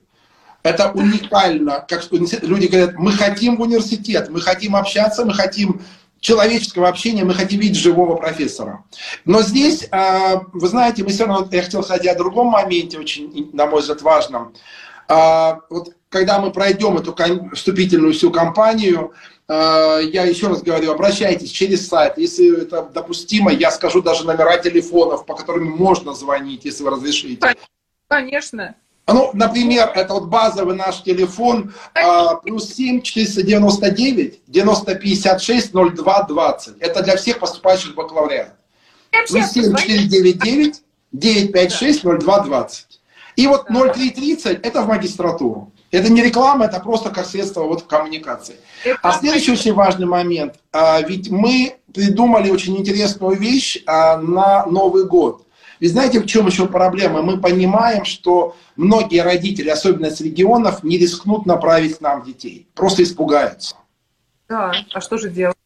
[0.62, 1.84] Это уникально.
[1.88, 5.80] Как люди говорят, мы хотим в университет, мы хотим общаться, мы хотим
[6.20, 8.84] человеческого общения, мы хотим видеть живого профессора.
[9.24, 13.50] Но здесь, а, вы знаете, мы все равно, я хотел сказать о другом моменте, очень,
[13.52, 14.54] на мой взгляд, важном.
[15.08, 17.16] А, вот когда мы пройдем эту
[17.54, 19.12] вступительную всю кампанию,
[19.48, 22.18] а, я еще раз говорю, обращайтесь через сайт.
[22.18, 27.54] Если это допустимо, я скажу даже номера телефонов, по которым можно звонить, если вы разрешите.
[28.08, 28.76] Конечно.
[29.12, 36.78] Ну, например, это вот базовый наш телефон а, плюс 7 499 9056 02 20.
[36.80, 38.54] Это для всех поступающих в бакалавриат.
[39.28, 42.86] Плюс 7 499 956 02 20.
[43.36, 45.72] И вот 0330 это в магистратуру.
[45.90, 48.56] Это не реклама, это просто как средство вот коммуникации.
[49.02, 50.54] А следующий очень важный момент.
[50.72, 55.46] А, ведь мы придумали очень интересную вещь а, на Новый год.
[55.80, 57.22] И знаете, в чем еще проблема?
[57.22, 62.68] Мы понимаем, что многие родители, особенно из регионов, не рискнут направить к нам детей.
[62.74, 63.74] Просто испугаются.
[64.46, 65.56] Да, а что же делать?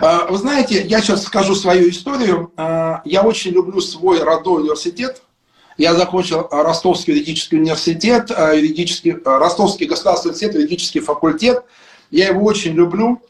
[0.00, 2.52] А, вы знаете, я сейчас скажу свою историю.
[2.56, 5.22] А, я очень люблю свой родной университет.
[5.78, 11.64] Я закончил Ростовский юридический университет, а, юридический, Ростовский государственный университет, юридический факультет.
[12.10, 13.22] Я его очень люблю.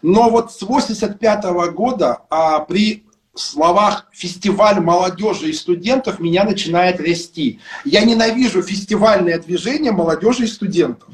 [0.00, 2.20] Но вот с 85 года
[2.68, 3.07] при
[3.40, 7.60] словах «фестиваль молодежи и студентов» меня начинает расти.
[7.84, 11.08] Я ненавижу фестивальное движение молодежи и студентов.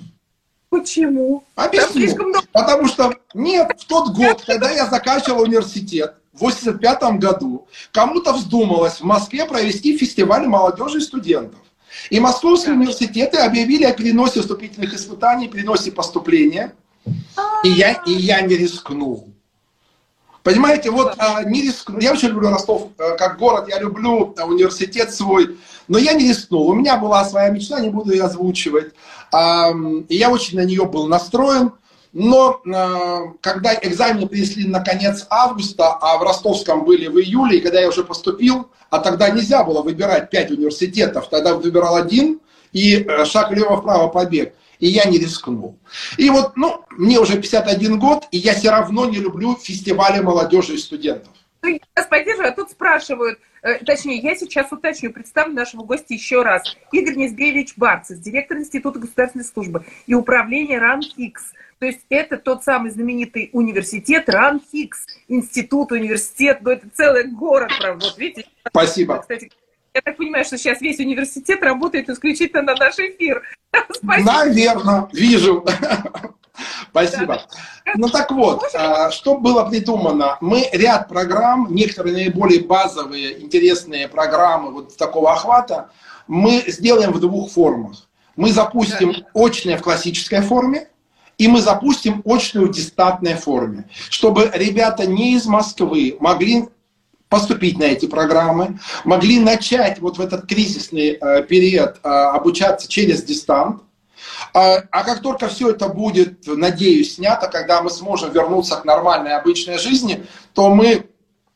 [0.71, 1.45] Почему?
[1.55, 2.35] Объясню.
[2.53, 8.95] Потому что нет, в тот год, когда я заканчивал университет, в 85 году, кому-то вздумалось
[8.95, 11.61] в Москве провести фестиваль молодежи и студентов.
[12.11, 16.75] И московские университеты объявили о переносе вступительных испытаний, переносе поступления.
[17.63, 19.34] И я, и я не рискнул.
[20.45, 21.99] Понимаете, вот а, не рискну.
[21.99, 25.57] Я очень люблю Ростов а, как город, я люблю а, университет свой,
[25.89, 26.69] но я не рискнул.
[26.69, 28.93] У меня была своя мечта, не буду ее озвучивать.
[29.33, 29.73] А,
[30.07, 31.73] и я очень на нее был настроен.
[32.13, 37.61] Но а, когда экзамены принесли на конец августа, а в Ростовском были в июле, и
[37.63, 42.97] когда я уже поступил, а тогда нельзя было выбирать пять университетов, тогда выбирал один, и
[42.97, 45.79] э, шаг влево-вправо побег и я не рискнул.
[46.17, 50.75] И вот, ну, мне уже 51 год, и я все равно не люблю фестивали молодежи
[50.75, 51.33] и студентов.
[51.63, 56.13] Ну, я вас поддерживаю, а тут спрашивают, э, точнее, я сейчас уточню, представлю нашего гостя
[56.13, 56.63] еще раз.
[56.93, 61.55] Игорь Низгевич Барцев, директор Института государственной службы и управления РАНХИКС.
[61.79, 68.05] То есть это тот самый знаменитый университет РАНХИКС, институт, университет, ну это целый город, правда,
[68.05, 68.47] вот видите.
[68.69, 69.21] Спасибо.
[69.21, 69.51] Кстати,
[69.95, 73.43] я так понимаю, что сейчас весь университет работает исключительно на наш эфир.
[74.03, 75.65] Наверное, вижу.
[76.91, 77.43] Спасибо.
[77.97, 80.37] Ну так вот, а, что было придумано?
[80.41, 85.91] Мы ряд программ, некоторые наиболее базовые, интересные программы вот такого охвата,
[86.27, 88.09] мы сделаем в двух формах.
[88.37, 90.89] Мы запустим очное в классической форме,
[91.39, 96.69] и мы запустим очную в дистантной форме, чтобы ребята не из Москвы могли
[97.35, 103.25] поступить на эти программы, могли начать вот в этот кризисный э, период э, обучаться через
[103.25, 103.83] дистант.
[104.53, 109.37] А, а как только все это будет, надеюсь, снято, когда мы сможем вернуться к нормальной
[109.37, 111.11] обычной жизни, то мы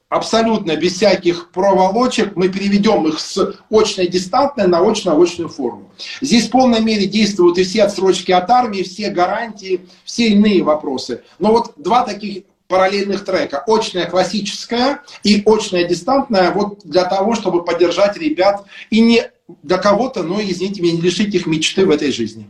[0.09, 5.93] абсолютно без всяких проволочек мы переведем их с очной дистантной на очно-очную форму.
[6.21, 11.23] Здесь в полной мере действуют и все отсрочки от армии, все гарантии, все иные вопросы.
[11.39, 13.65] Но вот два таких параллельных трека.
[13.67, 19.31] Очная классическая и очная дистантная вот для того, чтобы поддержать ребят и не
[19.63, 22.47] для кого-то, но, извините меня, не лишить их мечты в этой жизни.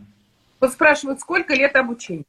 [0.59, 2.25] Вот спрашивают, сколько лет обучения?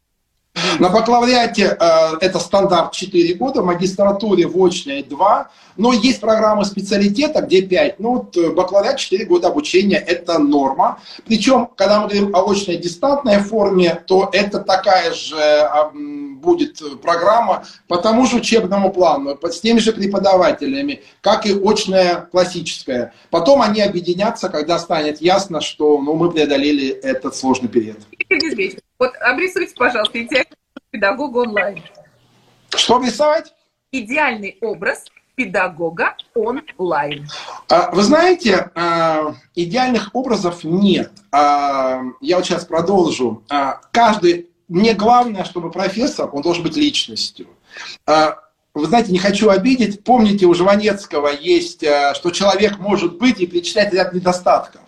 [0.79, 6.65] На бакалавриате э, это стандарт 4 года, в магистратуре в очной 2, но есть программы
[6.65, 8.01] специалитета, где 5.
[8.01, 10.99] Ну, вот э, бакалавриат 4 года обучения– это норма.
[11.27, 15.69] Причем, когда мы говорим о очной дистантной форме, то это такая же э,
[16.41, 23.13] будет программа по тому же учебному плану, с теми же преподавателями, как и очная классическая.
[23.31, 27.99] Потом они объединятся, когда станет ясно, что ну, мы преодолели этот сложный период.
[28.99, 30.57] Вот обрисуйте, пожалуйста, идеальный
[30.91, 31.83] педагога онлайн.
[32.75, 33.53] Что рисовать?
[33.93, 35.07] Идеальный образ
[35.41, 37.27] педагога онлайн.
[37.69, 41.13] А, вы знаете, а, идеальных образов нет.
[41.33, 43.43] А, я вот сейчас продолжу.
[43.91, 47.49] Каждый, мне главное, чтобы профессор, он должен быть личностью.
[48.07, 53.93] Вы знаете, не хочу обидеть, помните, у Жванецкого есть, что человек может быть и перечислять
[53.93, 54.81] ряд недостатков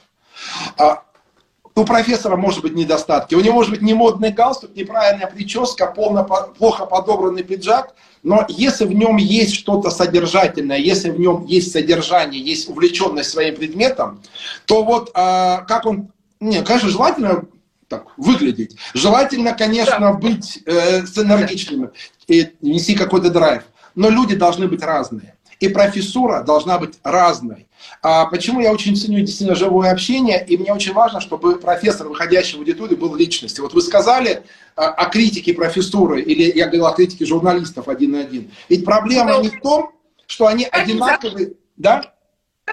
[1.75, 3.35] у профессора может быть недостатки.
[3.35, 6.25] У него может быть не модный галстук, неправильная прическа, полно,
[6.59, 12.41] плохо подобранный пиджак, но если в нем есть что-то содержательное, если в нем есть содержание,
[12.41, 14.23] есть увлеченность своим предметом,
[14.67, 16.09] то вот а, как он...
[16.41, 17.45] Не, конечно, желательно
[17.93, 18.77] так, выглядеть.
[18.95, 20.13] Желательно, конечно, да.
[20.15, 21.91] быть э, с энергичным
[22.27, 23.65] и нести какой-то драйв.
[23.95, 27.69] Но люди должны быть разные и профессура должна быть разной.
[28.03, 32.57] А почему я очень ценю действительно живое общение, и мне очень важно, чтобы профессор, выходящий
[32.57, 33.63] в аудиторию, был личностью.
[33.63, 34.43] Вот вы сказали
[34.75, 38.51] а, о критике профессуры, или я говорил о критике журналистов один на один.
[38.69, 39.93] Ведь проблема не в том,
[40.27, 41.53] что они одинаковые.
[41.77, 42.13] Да?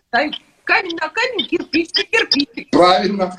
[0.09, 2.69] Камень на камень, кирпич на кирпич.
[2.71, 3.37] Правильно.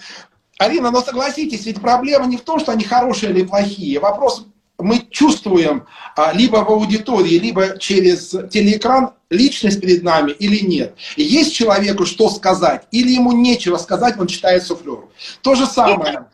[0.61, 3.99] Арина, но согласитесь, ведь проблема не в том, что они хорошие или плохие.
[3.99, 4.46] Вопрос
[4.77, 10.94] мы чувствуем а, либо в аудитории, либо через телеэкран личность перед нами или нет.
[11.16, 15.05] Есть человеку что сказать, или ему нечего сказать, он читает суфлер.
[15.40, 16.27] То же самое.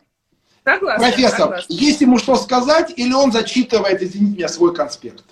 [0.65, 1.73] Согласна, Профессор, согласна.
[1.73, 5.23] есть ему что сказать, или он зачитывает, извините меня, свой конспект?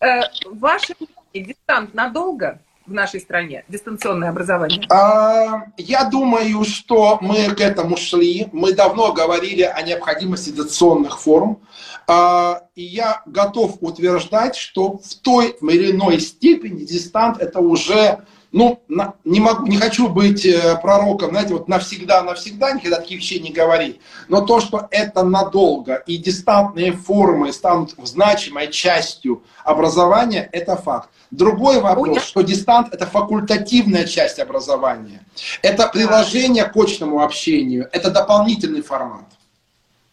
[0.00, 0.94] Э, ваше
[1.32, 2.60] дистант надолго?
[2.88, 4.86] В нашей стране, дистанционное образование?
[4.90, 8.48] А, я думаю, что мы к этому шли.
[8.52, 11.58] Мы давно говорили о необходимости дистанционных форм.
[12.06, 18.82] А, и я готов утверждать, что в той или иной степени дистант это уже ну,
[19.24, 23.50] не, могу, не хочу быть э, пророком, знаете, вот навсегда, навсегда, никогда таких вещей не
[23.50, 24.00] говорить.
[24.28, 31.10] Но то, что это надолго и дистантные формы станут значимой частью образования, это факт.
[31.30, 35.20] Другой вопрос, что дистант– это факультативная часть образования.
[35.62, 39.26] Это приложение к очному общению, это дополнительный формат.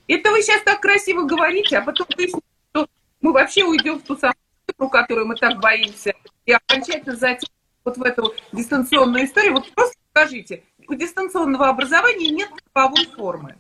[0.08, 2.88] Это вы сейчас так красиво говорите, а потом выясните, что
[3.22, 4.36] мы вообще уйдем в ту самую
[4.68, 6.14] цифру, которую мы так боимся,
[6.46, 7.50] и окончательно затем
[7.86, 9.54] вот в эту дистанционную историю.
[9.54, 13.56] Вот просто скажите, у дистанционного образования нет правовой формы.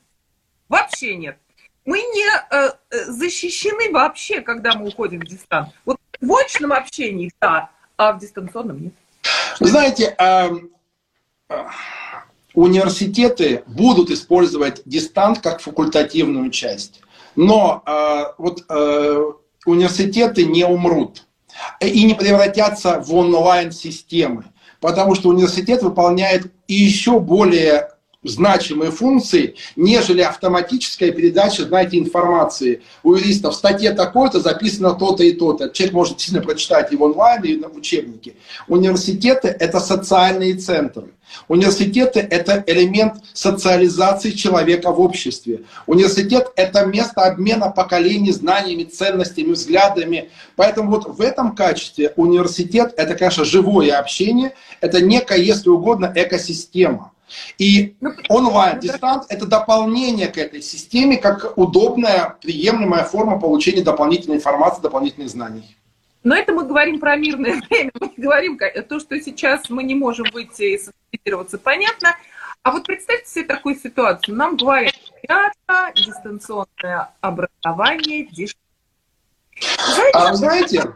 [0.67, 1.37] Вообще нет.
[1.85, 5.69] Мы не э, э, защищены вообще, когда мы уходим в дистант.
[5.85, 8.93] Вот в очном общении, да, а в дистанционном нет.
[9.59, 10.49] Знаете, э,
[11.49, 11.63] э,
[12.53, 17.01] университеты будут использовать дистант как факультативную часть.
[17.35, 19.31] Но э, вот э,
[19.65, 21.25] университеты не умрут
[21.79, 24.45] и не превратятся в онлайн-системы,
[24.79, 27.89] потому что университет выполняет еще более
[28.29, 32.81] значимые функции, нежели автоматическая передача, знаете, информации.
[33.03, 35.69] У юристов в статье такой-то записано то-то и то-то.
[35.69, 38.35] Человек может сильно прочитать его онлайн или на учебнике.
[38.67, 41.09] Университеты– это социальные центры.
[41.47, 45.63] Университеты– это элемент социализации человека в обществе.
[45.85, 50.29] Университет– это место обмена поколений знаниями, ценностями, взглядами.
[50.55, 57.11] Поэтому вот в этом качестве университет– это, конечно, живое общение, это некая, если угодно, экосистема.
[57.57, 64.38] И ну, онлайн дистант– это дополнение к этой системе, как удобная, приемлемая форма получения дополнительной
[64.38, 65.75] информации, дополнительных знаний.
[66.23, 70.25] Но это мы говорим про мирное время, мы говорим то, что сейчас мы не можем
[70.33, 72.15] выйти и сфотографироваться, понятно.
[72.63, 74.35] А вот представьте себе такую ситуацию.
[74.35, 78.59] Нам говорят, ребята, дистанционное образование дешевле.
[79.61, 80.93] Знаете, а, знаете,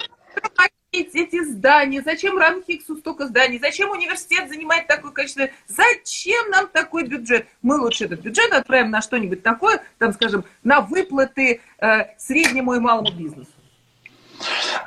[0.92, 7.48] эти здания, зачем Ранхиксу столько зданий, зачем университет занимает такое количество, зачем нам такой бюджет?
[7.62, 12.80] Мы лучше этот бюджет отправим на что-нибудь такое, там, скажем, на выплаты э, среднему и
[12.80, 13.52] малому бизнесу.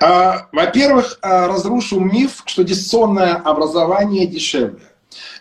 [0.00, 4.82] А, во-первых, а, разрушу миф, что дистанционное образование дешевле.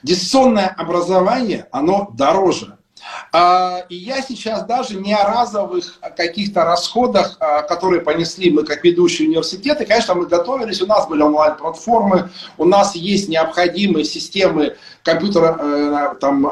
[0.03, 2.77] Дистанционное образование, оно дороже.
[3.31, 7.37] А, и я сейчас даже не о разовых каких-то расходах,
[7.67, 9.85] которые понесли мы как ведущие университеты.
[9.85, 16.43] Конечно, мы готовились, у нас были онлайн-платформы, у нас есть необходимые системы компьютера, э, там,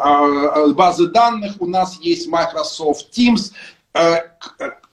[0.74, 3.52] базы данных, у нас есть Microsoft Teams.
[3.94, 4.30] Э,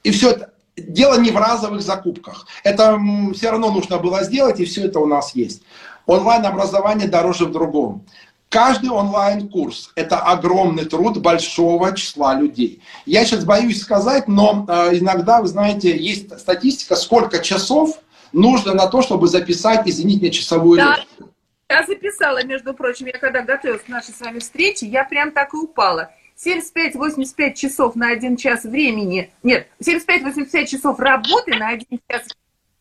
[0.03, 2.47] и все это дело не в разовых закупках.
[2.65, 2.99] Это
[3.35, 5.63] все равно нужно было сделать, и все это у нас есть.
[6.07, 8.05] Онлайн-образование дороже в другом.
[8.49, 12.81] Каждый онлайн-курс– это огромный труд большого числа людей.
[13.05, 17.99] Я сейчас боюсь сказать, но э, иногда, вы знаете, есть статистика, сколько часов
[18.33, 20.97] нужно на то, чтобы записать, извините меня, часовую да.
[20.97, 21.33] лекцию.
[21.69, 25.53] Я записала, между прочим, я когда готовилась к нашей с вами встрече, я прям так
[25.53, 26.11] и упала.
[26.37, 32.23] 75-85 часов на один час времени, нет, 75-85 часов работы на один час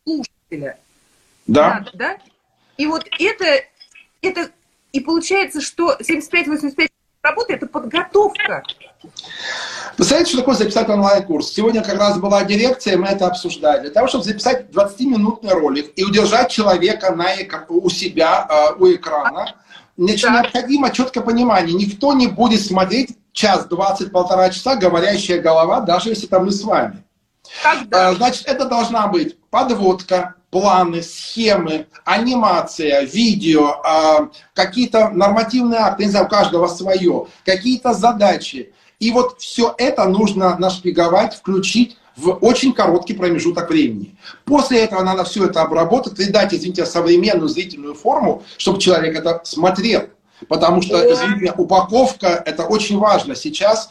[0.04, 0.78] слушателя.
[1.46, 1.74] Да.
[1.74, 2.18] Надо, да?
[2.76, 3.64] И вот это,
[4.20, 4.50] это,
[4.96, 6.88] и получается, что 75-85
[7.22, 8.62] работы– это подготовка.
[9.98, 11.52] Вы знаете, что такое записать онлайн-курс?
[11.52, 13.82] Сегодня как раз была дирекция, мы это обсуждали.
[13.82, 17.26] Для того, чтобы записать 20-минутный ролик и удержать человека на
[17.68, 19.54] у себя, э, у экрана,
[19.98, 20.40] значит, да.
[20.40, 21.74] необходимо четкое понимание.
[21.74, 26.62] Никто не будет смотреть час, двадцать, полтора часа говорящая голова, даже если там мы с
[26.62, 27.04] вами.
[27.62, 28.12] Когда?
[28.12, 36.10] Э, значит, это должна быть подводка, планы, схемы, анимация, видео, а, какие-то нормативные акты, не
[36.10, 38.72] знаю, у каждого свое, какие-то задачи.
[38.98, 44.16] И вот все это нужно нашпиговать, включить в очень короткий промежуток времени.
[44.46, 49.42] После этого надо все это обработать и дать, извините, современную зрительную форму, чтобы человек это
[49.44, 50.04] смотрел.
[50.48, 53.90] Потому что, извините, упаковка– это очень важно сейчас.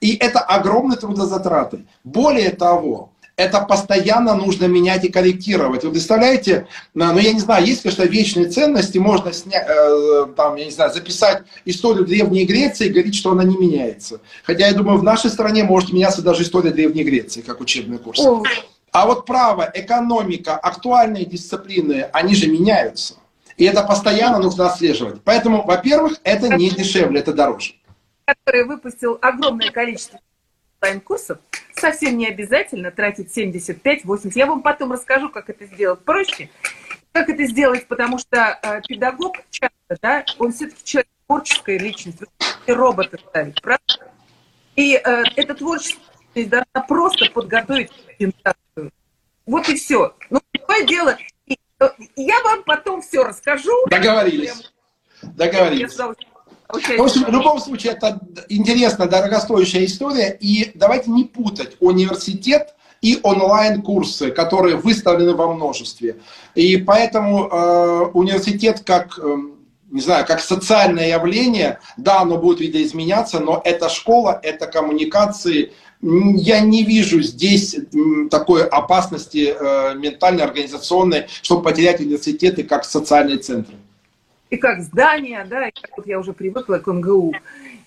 [0.00, 1.86] И это огромные трудозатраты.
[2.04, 5.84] Более того, это постоянно нужно менять и корректировать.
[5.84, 10.66] Вы представляете, ну я не знаю, есть, конечно, вечные ценности, можно снять, э, там, я
[10.66, 14.20] не знаю, записать историю Древней Греции и говорить, что она не меняется.
[14.44, 18.20] Хотя, я думаю, в нашей стране может меняться даже история Древней Греции, как учебный курс.
[18.92, 23.16] А вот право, экономика, актуальные дисциплины, они же меняются.
[23.56, 25.20] И это постоянно нужно отслеживать.
[25.24, 27.74] Поэтому, во-первых, это не дешевле, это дороже.
[28.24, 30.20] Который выпустил огромное количество
[30.80, 31.38] онлайн-курсов,
[31.74, 34.32] совсем не обязательно тратить 75-80.
[34.34, 36.50] Я вам потом расскажу, как это сделать проще.
[37.12, 42.18] Как это сделать, потому что э, педагог часто, да, он все-таки человек творческая личность,
[42.66, 44.12] и робота ставить, правда?
[44.76, 46.02] И э, это творчество
[46.34, 48.90] должна просто подготовить презентацию.
[49.46, 50.16] Вот и все.
[50.30, 51.16] Ну, такое дело.
[51.46, 53.72] И, э, я вам потом все расскажу.
[53.86, 54.72] Договорились.
[55.22, 55.96] Договорились.
[56.68, 60.36] В любом случае, это интересная, дорогостоящая история.
[60.40, 66.16] И давайте не путать университет и онлайн-курсы, которые выставлены во множестве.
[66.54, 69.36] И поэтому э, университет как, э,
[69.90, 75.72] не знаю, как социальное явление, да, оно будет видоизменяться, но это школа, это коммуникации.
[76.00, 77.76] Я не вижу здесь
[78.30, 83.74] такой опасности э, ментальной, организационной, чтобы потерять университеты как социальные центры
[84.54, 87.34] и как здание, да, и как вот я уже привыкла к МГУ,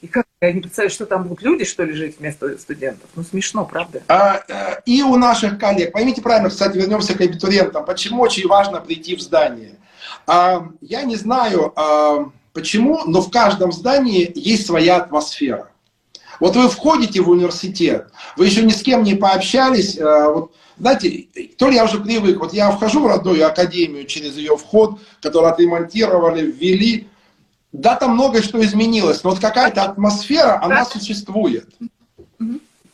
[0.01, 3.09] и как я не представляю, что там будут люди, что ли, жить вместо студентов.
[3.15, 4.03] Ну, смешно, правда?
[4.07, 8.79] А, э, и у наших коллег, поймите правильно, кстати, вернемся к абитуриентам, почему очень важно
[8.79, 9.75] прийти в здание.
[10.27, 15.69] А, я не знаю, а, почему, но в каждом здании есть своя атмосфера.
[16.39, 21.27] Вот вы входите в университет, вы еще ни с кем не пообщались, а, вот знаете,
[21.57, 25.49] то ли я уже привык, вот я вхожу в родную академию через ее вход, который
[25.49, 27.07] отремонтировали, ввели,
[27.71, 31.67] да, там многое что изменилось, но вот какая-то атмосфера, она существует.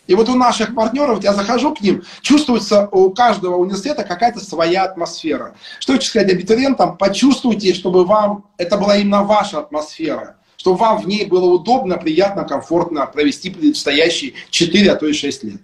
[0.05, 4.83] И вот у наших партнеров, я захожу к ним, чувствуется у каждого университета какая-то своя
[4.83, 5.55] атмосфера.
[5.79, 11.07] Что хочу сказать абитуриентам, почувствуйте, чтобы вам, это была именно ваша атмосфера, чтобы вам в
[11.07, 15.61] ней было удобно, приятно, комфортно провести предстоящие 4, а то и 6 лет.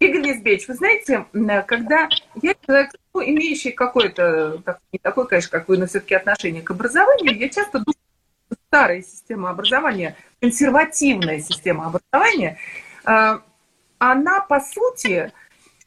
[0.00, 1.26] Игорь Лизбеевич, вы знаете,
[1.66, 2.08] когда
[2.42, 7.38] я человек, ну, имеющий какое-то, не такое, конечно, как вы, но все-таки отношение к образованию,
[7.38, 7.94] я часто думаю,
[8.46, 12.58] что старая система образования, консервативная система образования,
[13.06, 13.38] э,
[13.98, 15.32] она, по сути,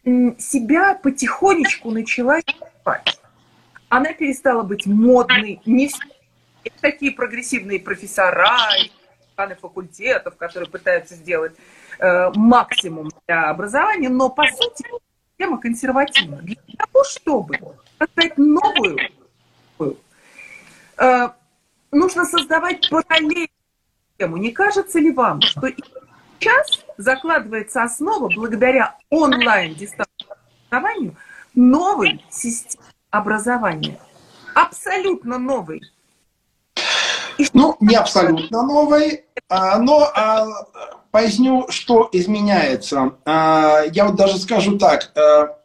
[0.04, 3.20] себя потихонечку начала исчерпать.
[3.90, 6.00] Она перестала быть модной, не все
[6.82, 8.48] такие прогрессивные профессора,
[9.62, 11.54] факультетов, которые пытаются сделать
[12.36, 14.86] максимум для образования, но по сути
[15.38, 16.38] система консервативна.
[16.38, 17.60] Для того, чтобы
[18.00, 18.98] создать новую,
[20.98, 21.30] э,
[21.92, 23.48] нужно создавать параллельную
[24.12, 24.38] систему.
[24.38, 25.70] Не кажется ли вам, что
[26.40, 31.16] сейчас закладывается основа благодаря онлайн-дистанционному образованию
[31.54, 34.00] новой системы образования?
[34.56, 35.82] Абсолютно новой.
[37.54, 40.48] Ну, не абсолютно новой, а, но а,
[41.12, 43.14] Поясню, что изменяется.
[43.26, 45.14] А, я вот даже скажу так.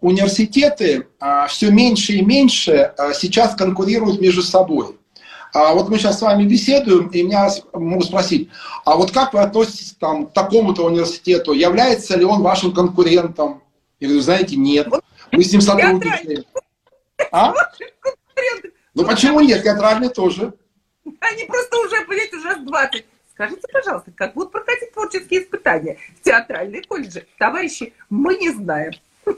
[0.00, 1.08] Университеты
[1.48, 4.98] все меньше и меньше сейчас конкурируют между собой.
[5.52, 8.48] А вот мы сейчас с вами беседуем, и меня могут спросить,
[8.86, 11.52] а вот как вы относитесь там, к такому-то университету?
[11.52, 13.62] Является ли он вашим конкурентом?
[14.00, 14.88] Я говорю, знаете, нет.
[15.30, 16.44] Мы с ним сотрудничаем.
[17.30, 17.52] А?
[18.94, 19.62] Ну почему нет?
[19.62, 20.54] Театральный тоже.
[21.20, 23.04] Они просто уже, понимаете, уже с 20.
[23.34, 27.26] Скажите, пожалуйста, как будут проходить творческие испытания в театральные колледжи?
[27.38, 28.92] Товарищи, мы не знаем.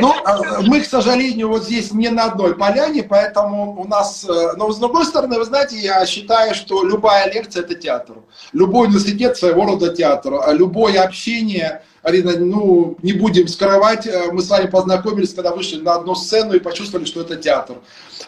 [0.00, 4.24] Ну, а, мы, к сожалению, вот здесь не на одной поляне, поэтому у нас...
[4.28, 8.18] Э, но, с другой стороны, вы знаете, я считаю, что любая лекция– это театр.
[8.52, 10.34] Любой университет– своего рода театр.
[10.44, 15.80] А любое общение Арина, ну, не будем скрывать, э, мы с вами познакомились, когда вышли
[15.80, 17.76] на одну сцену и почувствовали, что это театр.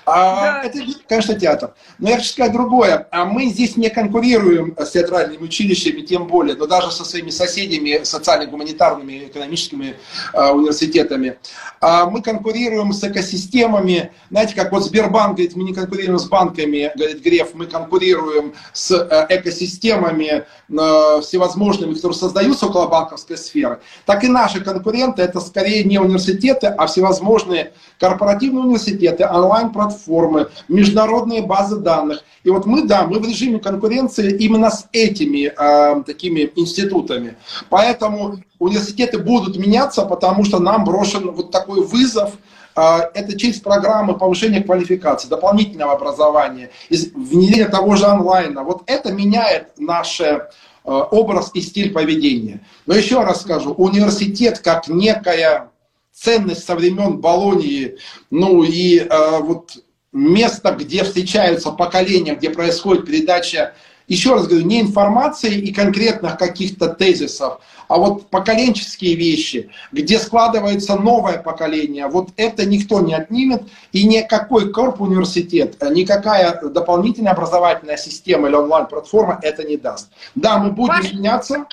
[0.04, 0.64] А, да.
[0.64, 0.78] Это,
[1.08, 1.74] конечно, театр.
[1.98, 3.08] Но я хочу сказать другое.
[3.10, 8.02] А мы здесь не конкурируем с театральными училищами, тем более, но даже со своими соседями,
[8.04, 9.96] социально-гуманитарными, экономическими
[10.32, 11.38] а, университетами.
[11.80, 14.12] А мы конкурируем с экосистемами.
[14.30, 18.90] Знаете, как вот Сбербанк говорит, мы не конкурируем с банками, говорит Греф, мы конкурируем с
[18.90, 23.69] э, экосистемами э, всевозможными, которые создаются около банковской сферы.
[24.06, 31.76] Так и наши конкуренты, это скорее не университеты, а всевозможные корпоративные университеты, онлайн-платформы, международные базы
[31.76, 32.24] данных.
[32.42, 37.36] И вот мы, да, мы в режиме конкуренции именно с этими э, такими институтами.
[37.68, 42.32] Поэтому университеты будут меняться, потому что нам брошен вот такой вызов,
[42.76, 48.62] а, это часть программы повышения квалификации, дополнительного образования, внедрение того же онлайна.
[48.62, 50.48] Вот это меняет наш э,
[50.92, 52.66] образ и стиль поведения.
[52.86, 55.70] Но еще раз скажу, университет как некая
[56.12, 57.96] ценность со времен Болонии,
[58.30, 59.72] ну и э, вот
[60.12, 63.74] место, где встречаются поколения, где происходит передача,
[64.10, 70.96] еще раз говорю, не информации и конкретных каких-то тезисов, а вот поколенческие вещи, где складывается
[70.96, 78.48] новое поколение, вот это никто не отнимет, и никакой корп университет, никакая дополнительная образовательная система
[78.48, 80.10] или онлайн-платформа это не даст.
[80.34, 81.12] Да, мы будем Ваш...
[81.12, 81.66] меняться.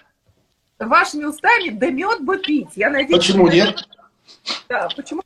[0.78, 2.70] Вашими устами да мед бы пить.
[2.76, 3.84] Я надеюсь, Почему нет?
[4.70, 5.24] Да, почему?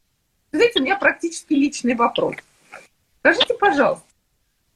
[0.53, 2.35] Знаете, у меня практически личный вопрос.
[3.19, 4.05] Скажите, пожалуйста,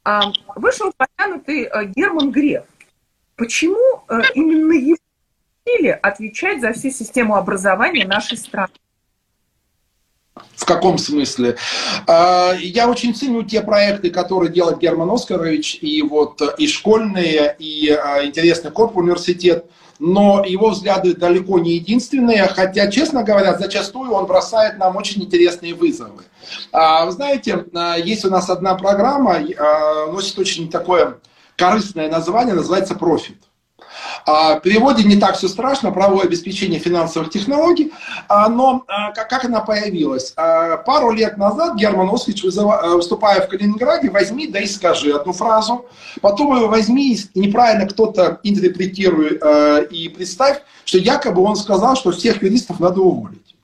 [0.05, 2.63] а, вышел упомянутый э, Герман Греф.
[3.35, 4.95] Почему э, именно его
[6.01, 8.73] отвечать за всю систему образования нашей страны?
[10.55, 11.57] В каком смысле?
[12.07, 17.89] А, я очень ценю те проекты, которые делает Герман Оскарович, и вот и школьные, и
[17.89, 19.65] а, интересный корпус университет
[19.99, 25.73] но его взгляды далеко не единственные, хотя, честно говоря, зачастую он бросает нам очень интересные
[25.73, 26.23] вызовы.
[26.71, 31.19] А, вы знаете, а, есть у нас одна программа, а, носит очень такое
[31.55, 33.37] корыстное название, называется «Профит».
[34.25, 37.93] В переводе не так все страшно, правовое обеспечение финансовых технологий,
[38.29, 38.83] но
[39.13, 40.33] как она появилась?
[40.85, 45.85] Пару лет назад Герман Оскич, выступая в Калининграде, возьми да и скажи одну фразу,
[46.21, 49.41] потом его возьми неправильно кто-то интерпретирует
[49.91, 53.54] и представь, что якобы он сказал, что всех юристов надо уволить.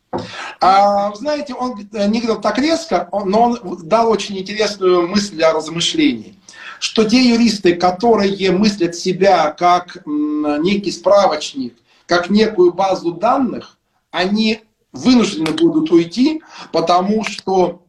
[0.59, 6.37] А, знаете, он не говорил так резко, но он дал очень интересную мысль для размышлений
[6.81, 11.75] что те юристы, которые мыслят себя как некий справочник,
[12.07, 13.77] как некую базу данных,
[14.09, 16.41] они вынуждены будут уйти,
[16.71, 17.83] потому что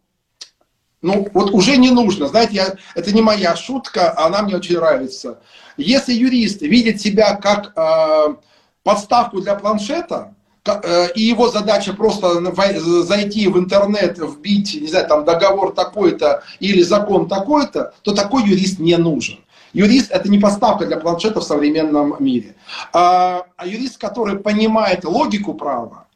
[1.01, 2.29] ну, вот уже не нужно.
[2.29, 5.41] Знаете, я, это не моя шутка, она мне очень нравится.
[5.79, 8.35] Если юрист видит себя как э,
[8.85, 10.42] подставку для планшета, Э,
[11.15, 12.41] и его задача просто
[13.03, 18.79] зайти в интернет, вбить, не знаю, там договор такой-то или закон такой-то, то такой юрист
[18.79, 19.39] не нужен.
[19.73, 22.55] Юрист– это не поставка для планшета в современном мире.
[22.93, 26.07] А, а юрист, который понимает логику права,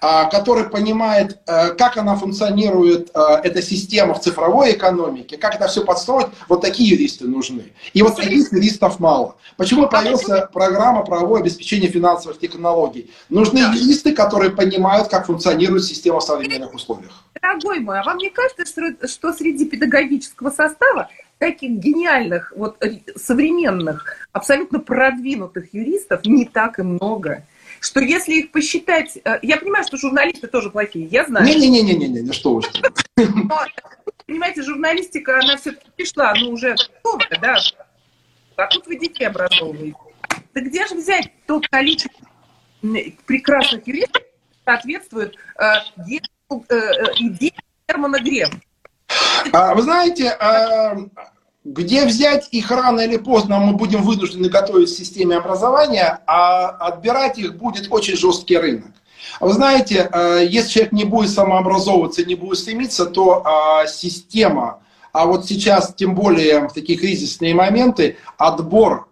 [0.00, 5.84] который понимает, э, как она функционирует, э, эта система в цифровой экономике, как это все
[5.84, 7.72] подстроить, вот такие юристы нужны.
[7.92, 9.36] И вот таких юристов мало.
[9.56, 13.10] Почему появилась программа правовое обеспечение финансовых технологий?
[13.28, 17.24] Нужны юристы, которые понимают, как функционирует система в современных условиях.
[17.40, 18.64] Дорогой мой, а вам не кажется,
[19.06, 22.82] что среди педагогического состава таких гениальных, вот
[23.16, 27.44] современных, абсолютно продвинутых юристов не так и много?
[27.80, 29.18] Что если их посчитать...
[29.24, 31.46] Э, я понимаю, что журналисты тоже плохие, я знаю.
[31.46, 32.62] Не-не-не-не, не, что вы.
[33.16, 33.60] Но,
[34.26, 37.56] понимаете, журналистика, она все-таки пришла, ну, уже готовая, да.
[38.56, 39.98] А тут вы детей образовываете.
[40.52, 42.26] Так где же взять то количество
[43.26, 44.22] прекрасных юристов,
[44.64, 45.64] соответствует э,
[45.98, 47.52] э, э, идее
[47.88, 48.60] Германа Грефа?
[49.52, 50.96] А, вы знаете, а,
[51.66, 57.38] где взять их рано или поздно мы будем вынуждены готовить в системе образования, а отбирать
[57.38, 58.92] их будет очень жесткий рынок.
[59.40, 64.78] Вы знаете, э, если человек не будет самообразовываться, не будет стремиться, то а, система,
[65.12, 69.08] а вот сейчас, тем более в такие кризисные моменты, отбор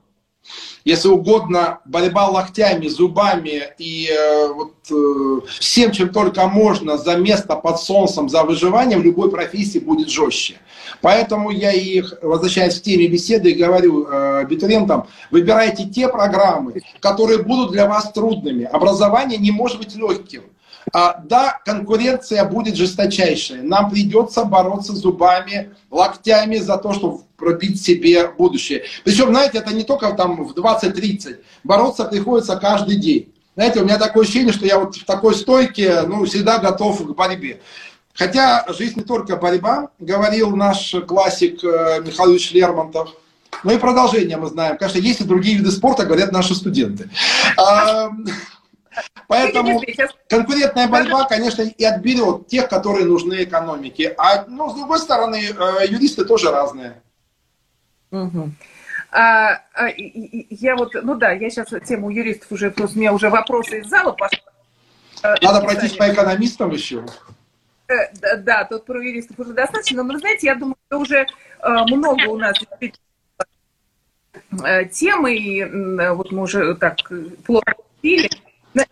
[0.84, 7.56] если угодно, борьба локтями, зубами и э, вот, э, всем, чем только можно за место
[7.56, 10.56] под солнцем, за выживанием в любой профессии будет жестче.
[11.00, 17.72] Поэтому я и, возвращаясь к теме беседы, говорю э, абитуриентам, выбирайте те программы, которые будут
[17.72, 18.64] для вас трудными.
[18.64, 20.42] Образование не может быть легким.
[20.92, 23.62] А, да, конкуренция будет жесточайшая.
[23.62, 28.84] Нам придется бороться зубами, локтями за то, чтобы пробить себе будущее.
[29.04, 31.38] Причем, знаете, это не только там в 20-30.
[31.64, 33.32] Бороться приходится каждый день.
[33.56, 37.14] Знаете, у меня такое ощущение, что я вот в такой стойке, ну, всегда готов к
[37.14, 37.60] борьбе.
[38.14, 43.10] Хотя жизнь не только борьба, говорил наш классик э, Михаил Лермонтов.
[43.62, 44.76] Ну и продолжение мы знаем.
[44.76, 47.10] Конечно, есть и другие виды спорта, говорят наши студенты.
[49.28, 49.82] Поэтому
[50.28, 54.14] конкурентная борьба, конечно, и отберет тех, которые нужны экономике.
[54.18, 57.02] А ну, с другой стороны, э, юристы тоже разные.
[58.10, 58.50] Угу.
[59.10, 63.30] А, а, я вот, ну да, я сейчас тему юристов уже, просто у меня уже
[63.30, 64.40] вопросы из зала пошли.
[65.22, 67.04] Э, Надо пройтись по экономистам еще.
[67.88, 71.26] Э, да, да, тут про юристов уже достаточно, но, знаете, я думаю, что уже
[71.62, 72.58] много у нас
[74.92, 75.64] темы, и
[76.10, 76.96] вот мы уже так
[77.46, 78.28] плохо пили.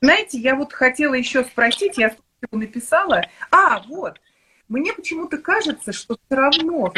[0.00, 2.14] Знаете, я вот хотела еще спросить, я
[2.50, 3.22] написала.
[3.50, 4.20] А, вот.
[4.68, 6.92] Мне почему-то кажется, что все равно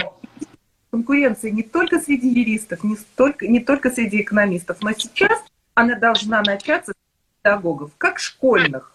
[0.91, 5.43] конкуренция не только среди юристов, не, столько, не только среди экономистов, но сейчас
[5.75, 8.93] она должна начаться с педагогов, как школьных,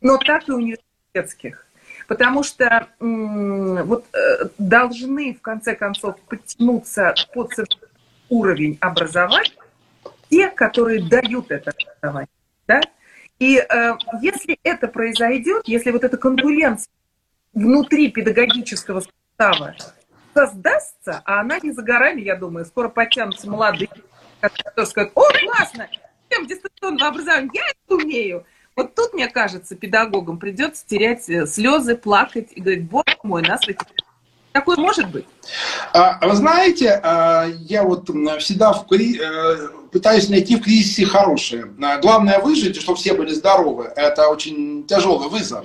[0.00, 1.66] но так и университетских.
[2.08, 7.52] Потому что вот э, должны в конце концов подтянуться под
[8.30, 9.52] уровень образования
[10.30, 12.28] те, которые дают это образование.
[12.66, 12.80] Да?
[13.42, 16.88] И э, если это произойдет, если вот эта конкуренция
[17.52, 19.74] внутри педагогического состава
[20.32, 23.88] создастся, а она не за горами, я думаю, скоро потянутся молодые,
[24.38, 25.88] которые скажут, о, классно,
[26.28, 28.46] всем дистанционное образование, я это умею.
[28.76, 33.66] Вот тут, мне кажется, педагогам придется терять э, слезы, плакать и говорить, боже мой, нас
[33.66, 33.84] эти
[34.52, 35.24] Такое может быть?
[35.94, 41.72] А, вы знаете, а, я вот всегда в, э, пытаюсь найти в кризисе хорошее.
[41.82, 43.90] А, главное выжить, чтобы все были здоровы.
[43.96, 45.64] Это очень тяжелый вызов.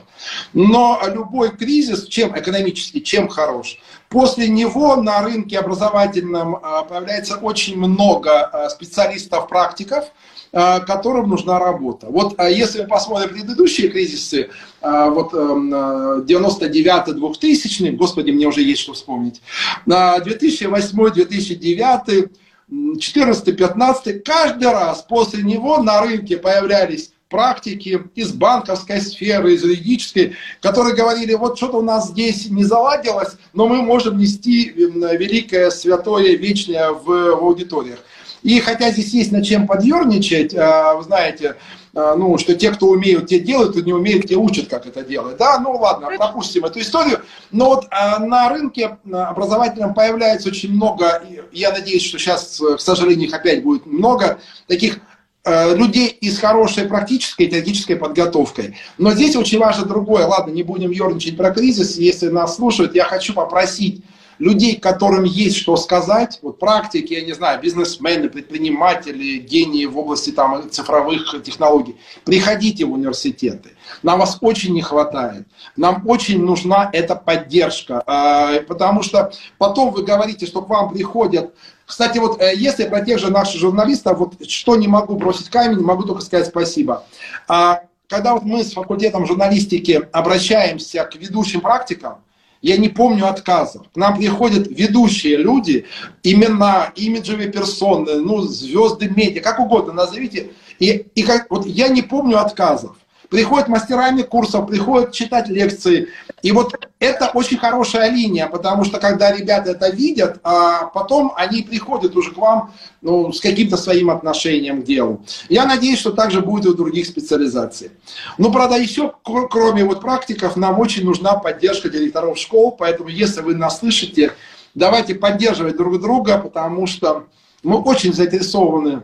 [0.54, 3.78] Но любой кризис, чем экономический, чем хорош?
[4.08, 10.06] После него на рынке образовательном появляется очень много специалистов-практиков,
[10.52, 12.08] которым нужна работа.
[12.10, 14.50] Вот если мы посмотрим предыдущие кризисы,
[14.82, 19.42] вот 99-2000, господи, мне уже есть что вспомнить,
[19.86, 22.30] 2008-2009,
[22.70, 30.96] 14-15, каждый раз после него на рынке появлялись практики из банковской сферы, из юридической, которые
[30.96, 36.92] говорили, вот что-то у нас здесь не заладилось, но мы можем нести великое, святое, вечное
[36.92, 38.00] в аудиториях.
[38.44, 41.56] И хотя здесь есть над чем подъерничать, а, вы знаете,
[41.94, 45.04] а, ну, что те, кто умеют, те делают, кто не умеет, те учат, как это
[45.04, 45.38] делать.
[45.38, 47.22] Да, ну ладно, пропустим эту историю.
[47.52, 53.28] Но вот а, на рынке образовательном появляется очень много, я надеюсь, что сейчас, к сожалению,
[53.28, 55.00] их опять будет много, таких
[55.46, 58.76] людей из хорошей практической и теоретической подготовкой.
[58.98, 60.26] Но здесь очень важно другое.
[60.26, 61.96] Ладно, не будем ерничать про кризис.
[61.96, 64.04] Если нас слушают, я хочу попросить
[64.40, 70.32] людей, которым есть что сказать, вот практики, я не знаю, бизнесмены, предприниматели, гении в области
[70.32, 73.72] там, цифровых технологий, приходите в университеты.
[74.04, 75.48] Нам вас очень не хватает.
[75.76, 81.54] Нам очень нужна эта поддержка, а, потому что потом вы говорите, что к вам приходят
[81.88, 85.80] кстати, вот э, если про тех же наших журналистов, вот что не могу бросить камень,
[85.80, 87.06] могу только сказать спасибо.
[87.48, 92.18] А, когда вот мы с факультетом журналистики обращаемся к ведущим практикам,
[92.62, 93.88] я не помню отказов.
[93.94, 95.86] К нам приходят ведущие люди,
[96.24, 100.52] имена, имиджевые персоны, ну, звезды медиа, как угодно назовите.
[100.80, 102.96] И, и как, вот я не помню отказов
[103.30, 106.10] приходят мастерами курсов, приходят читать лекции.
[106.42, 111.64] И вот это очень хорошая линия, потому что когда ребята это видят, а потом они
[111.64, 115.24] приходят уже к вам ну, с каким-то своим отношением к делу.
[115.50, 117.92] Я надеюсь, что также будет и у других специализаций.
[118.38, 123.56] Ну, правда, еще, кроме вот практиков, нам очень нужна поддержка директоров школ, поэтому если вы
[123.56, 124.34] нас слышите,
[124.76, 127.28] давайте поддерживать друг друга, потому что
[127.64, 129.04] мы очень заинтересованы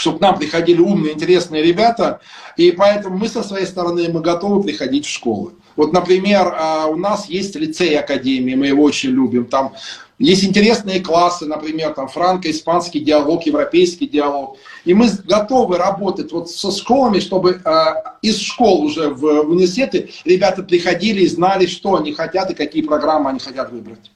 [0.00, 2.20] чтобы к нам приходили умные, интересные ребята,
[2.56, 5.52] и поэтому мы со своей стороны мы готовы приходить в школы.
[5.76, 9.74] Вот, например, а, у нас есть лицей Академии, мы его очень любим, там
[10.18, 14.58] есть интересные классы, например, там франко-испанский диалог, европейский диалог.
[14.84, 17.84] И мы готовы работать вот со школами, чтобы э,
[18.20, 23.30] из школ уже в университеты ребята приходили и знали, что они хотят и какие программы
[23.30, 24.10] они хотят выбрать.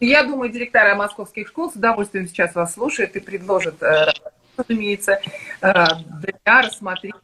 [0.00, 4.12] Я думаю, директора московских школ с удовольствием сейчас вас слушают и предложат э,
[4.58, 5.20] разумеется,
[5.60, 7.14] для рассмотрения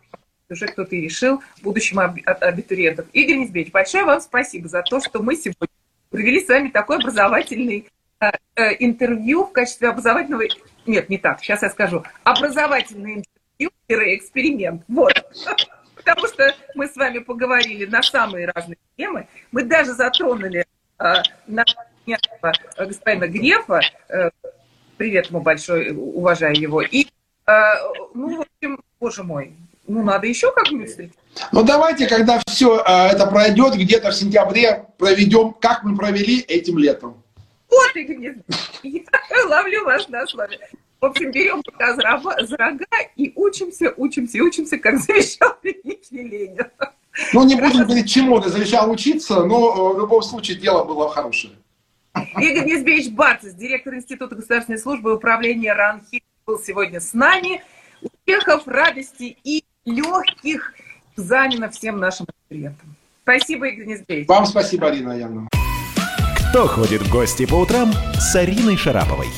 [0.51, 3.07] уже кто-то решил будущим абитуриентам.
[3.12, 5.68] Игорь Низбевич, большое вам спасибо за то, что мы сегодня
[6.11, 7.89] провели с вами такой образовательный
[8.78, 10.45] интервью в качестве образовательного...
[10.87, 12.05] Нет, не так, сейчас я скажу.
[12.22, 13.24] Образовательный
[13.59, 14.82] интервью, эксперимент.
[14.87, 15.12] Вот
[16.05, 19.26] потому что мы с вами поговорили на самые разные темы.
[19.53, 20.66] Мы даже затронули
[20.99, 21.14] э,
[21.47, 21.64] на
[22.78, 23.80] господина Грефа.
[24.09, 24.30] Э,
[24.97, 26.82] привет ему большой, уважаю его.
[26.82, 27.09] И, э,
[28.15, 29.55] ну, в общем, боже мой,
[29.87, 31.19] ну, надо еще как-нибудь встретиться.
[31.53, 36.79] Ну, давайте, когда все э, это пройдет, где-то в сентябре проведем, как мы провели этим
[36.79, 37.23] летом.
[37.69, 38.37] Вот, Игорь,
[38.83, 40.59] я ловлю вас на слове.
[41.01, 42.87] В общем, берем пока за рога
[43.17, 46.67] и учимся, учимся и учимся, как завещал великий Ленин.
[47.33, 51.11] Ну, не будем говорить, чему ты завещал учиться, но э, в любом случае дело было
[51.11, 51.55] хорошее.
[52.39, 57.63] Игорь Низбеевич Барцис, директор Института государственной службы и управления РАНХИ, был сегодня с нами.
[58.03, 60.75] Успехов, радости и легких
[61.17, 62.97] экзаменов всем нашим клиентам.
[63.23, 64.29] Спасибо, Игорь Низбеевич.
[64.29, 65.49] Вам спасибо, Арина Яновна.
[66.51, 69.29] Кто ходит в гости по утрам с Ариной Шараповой?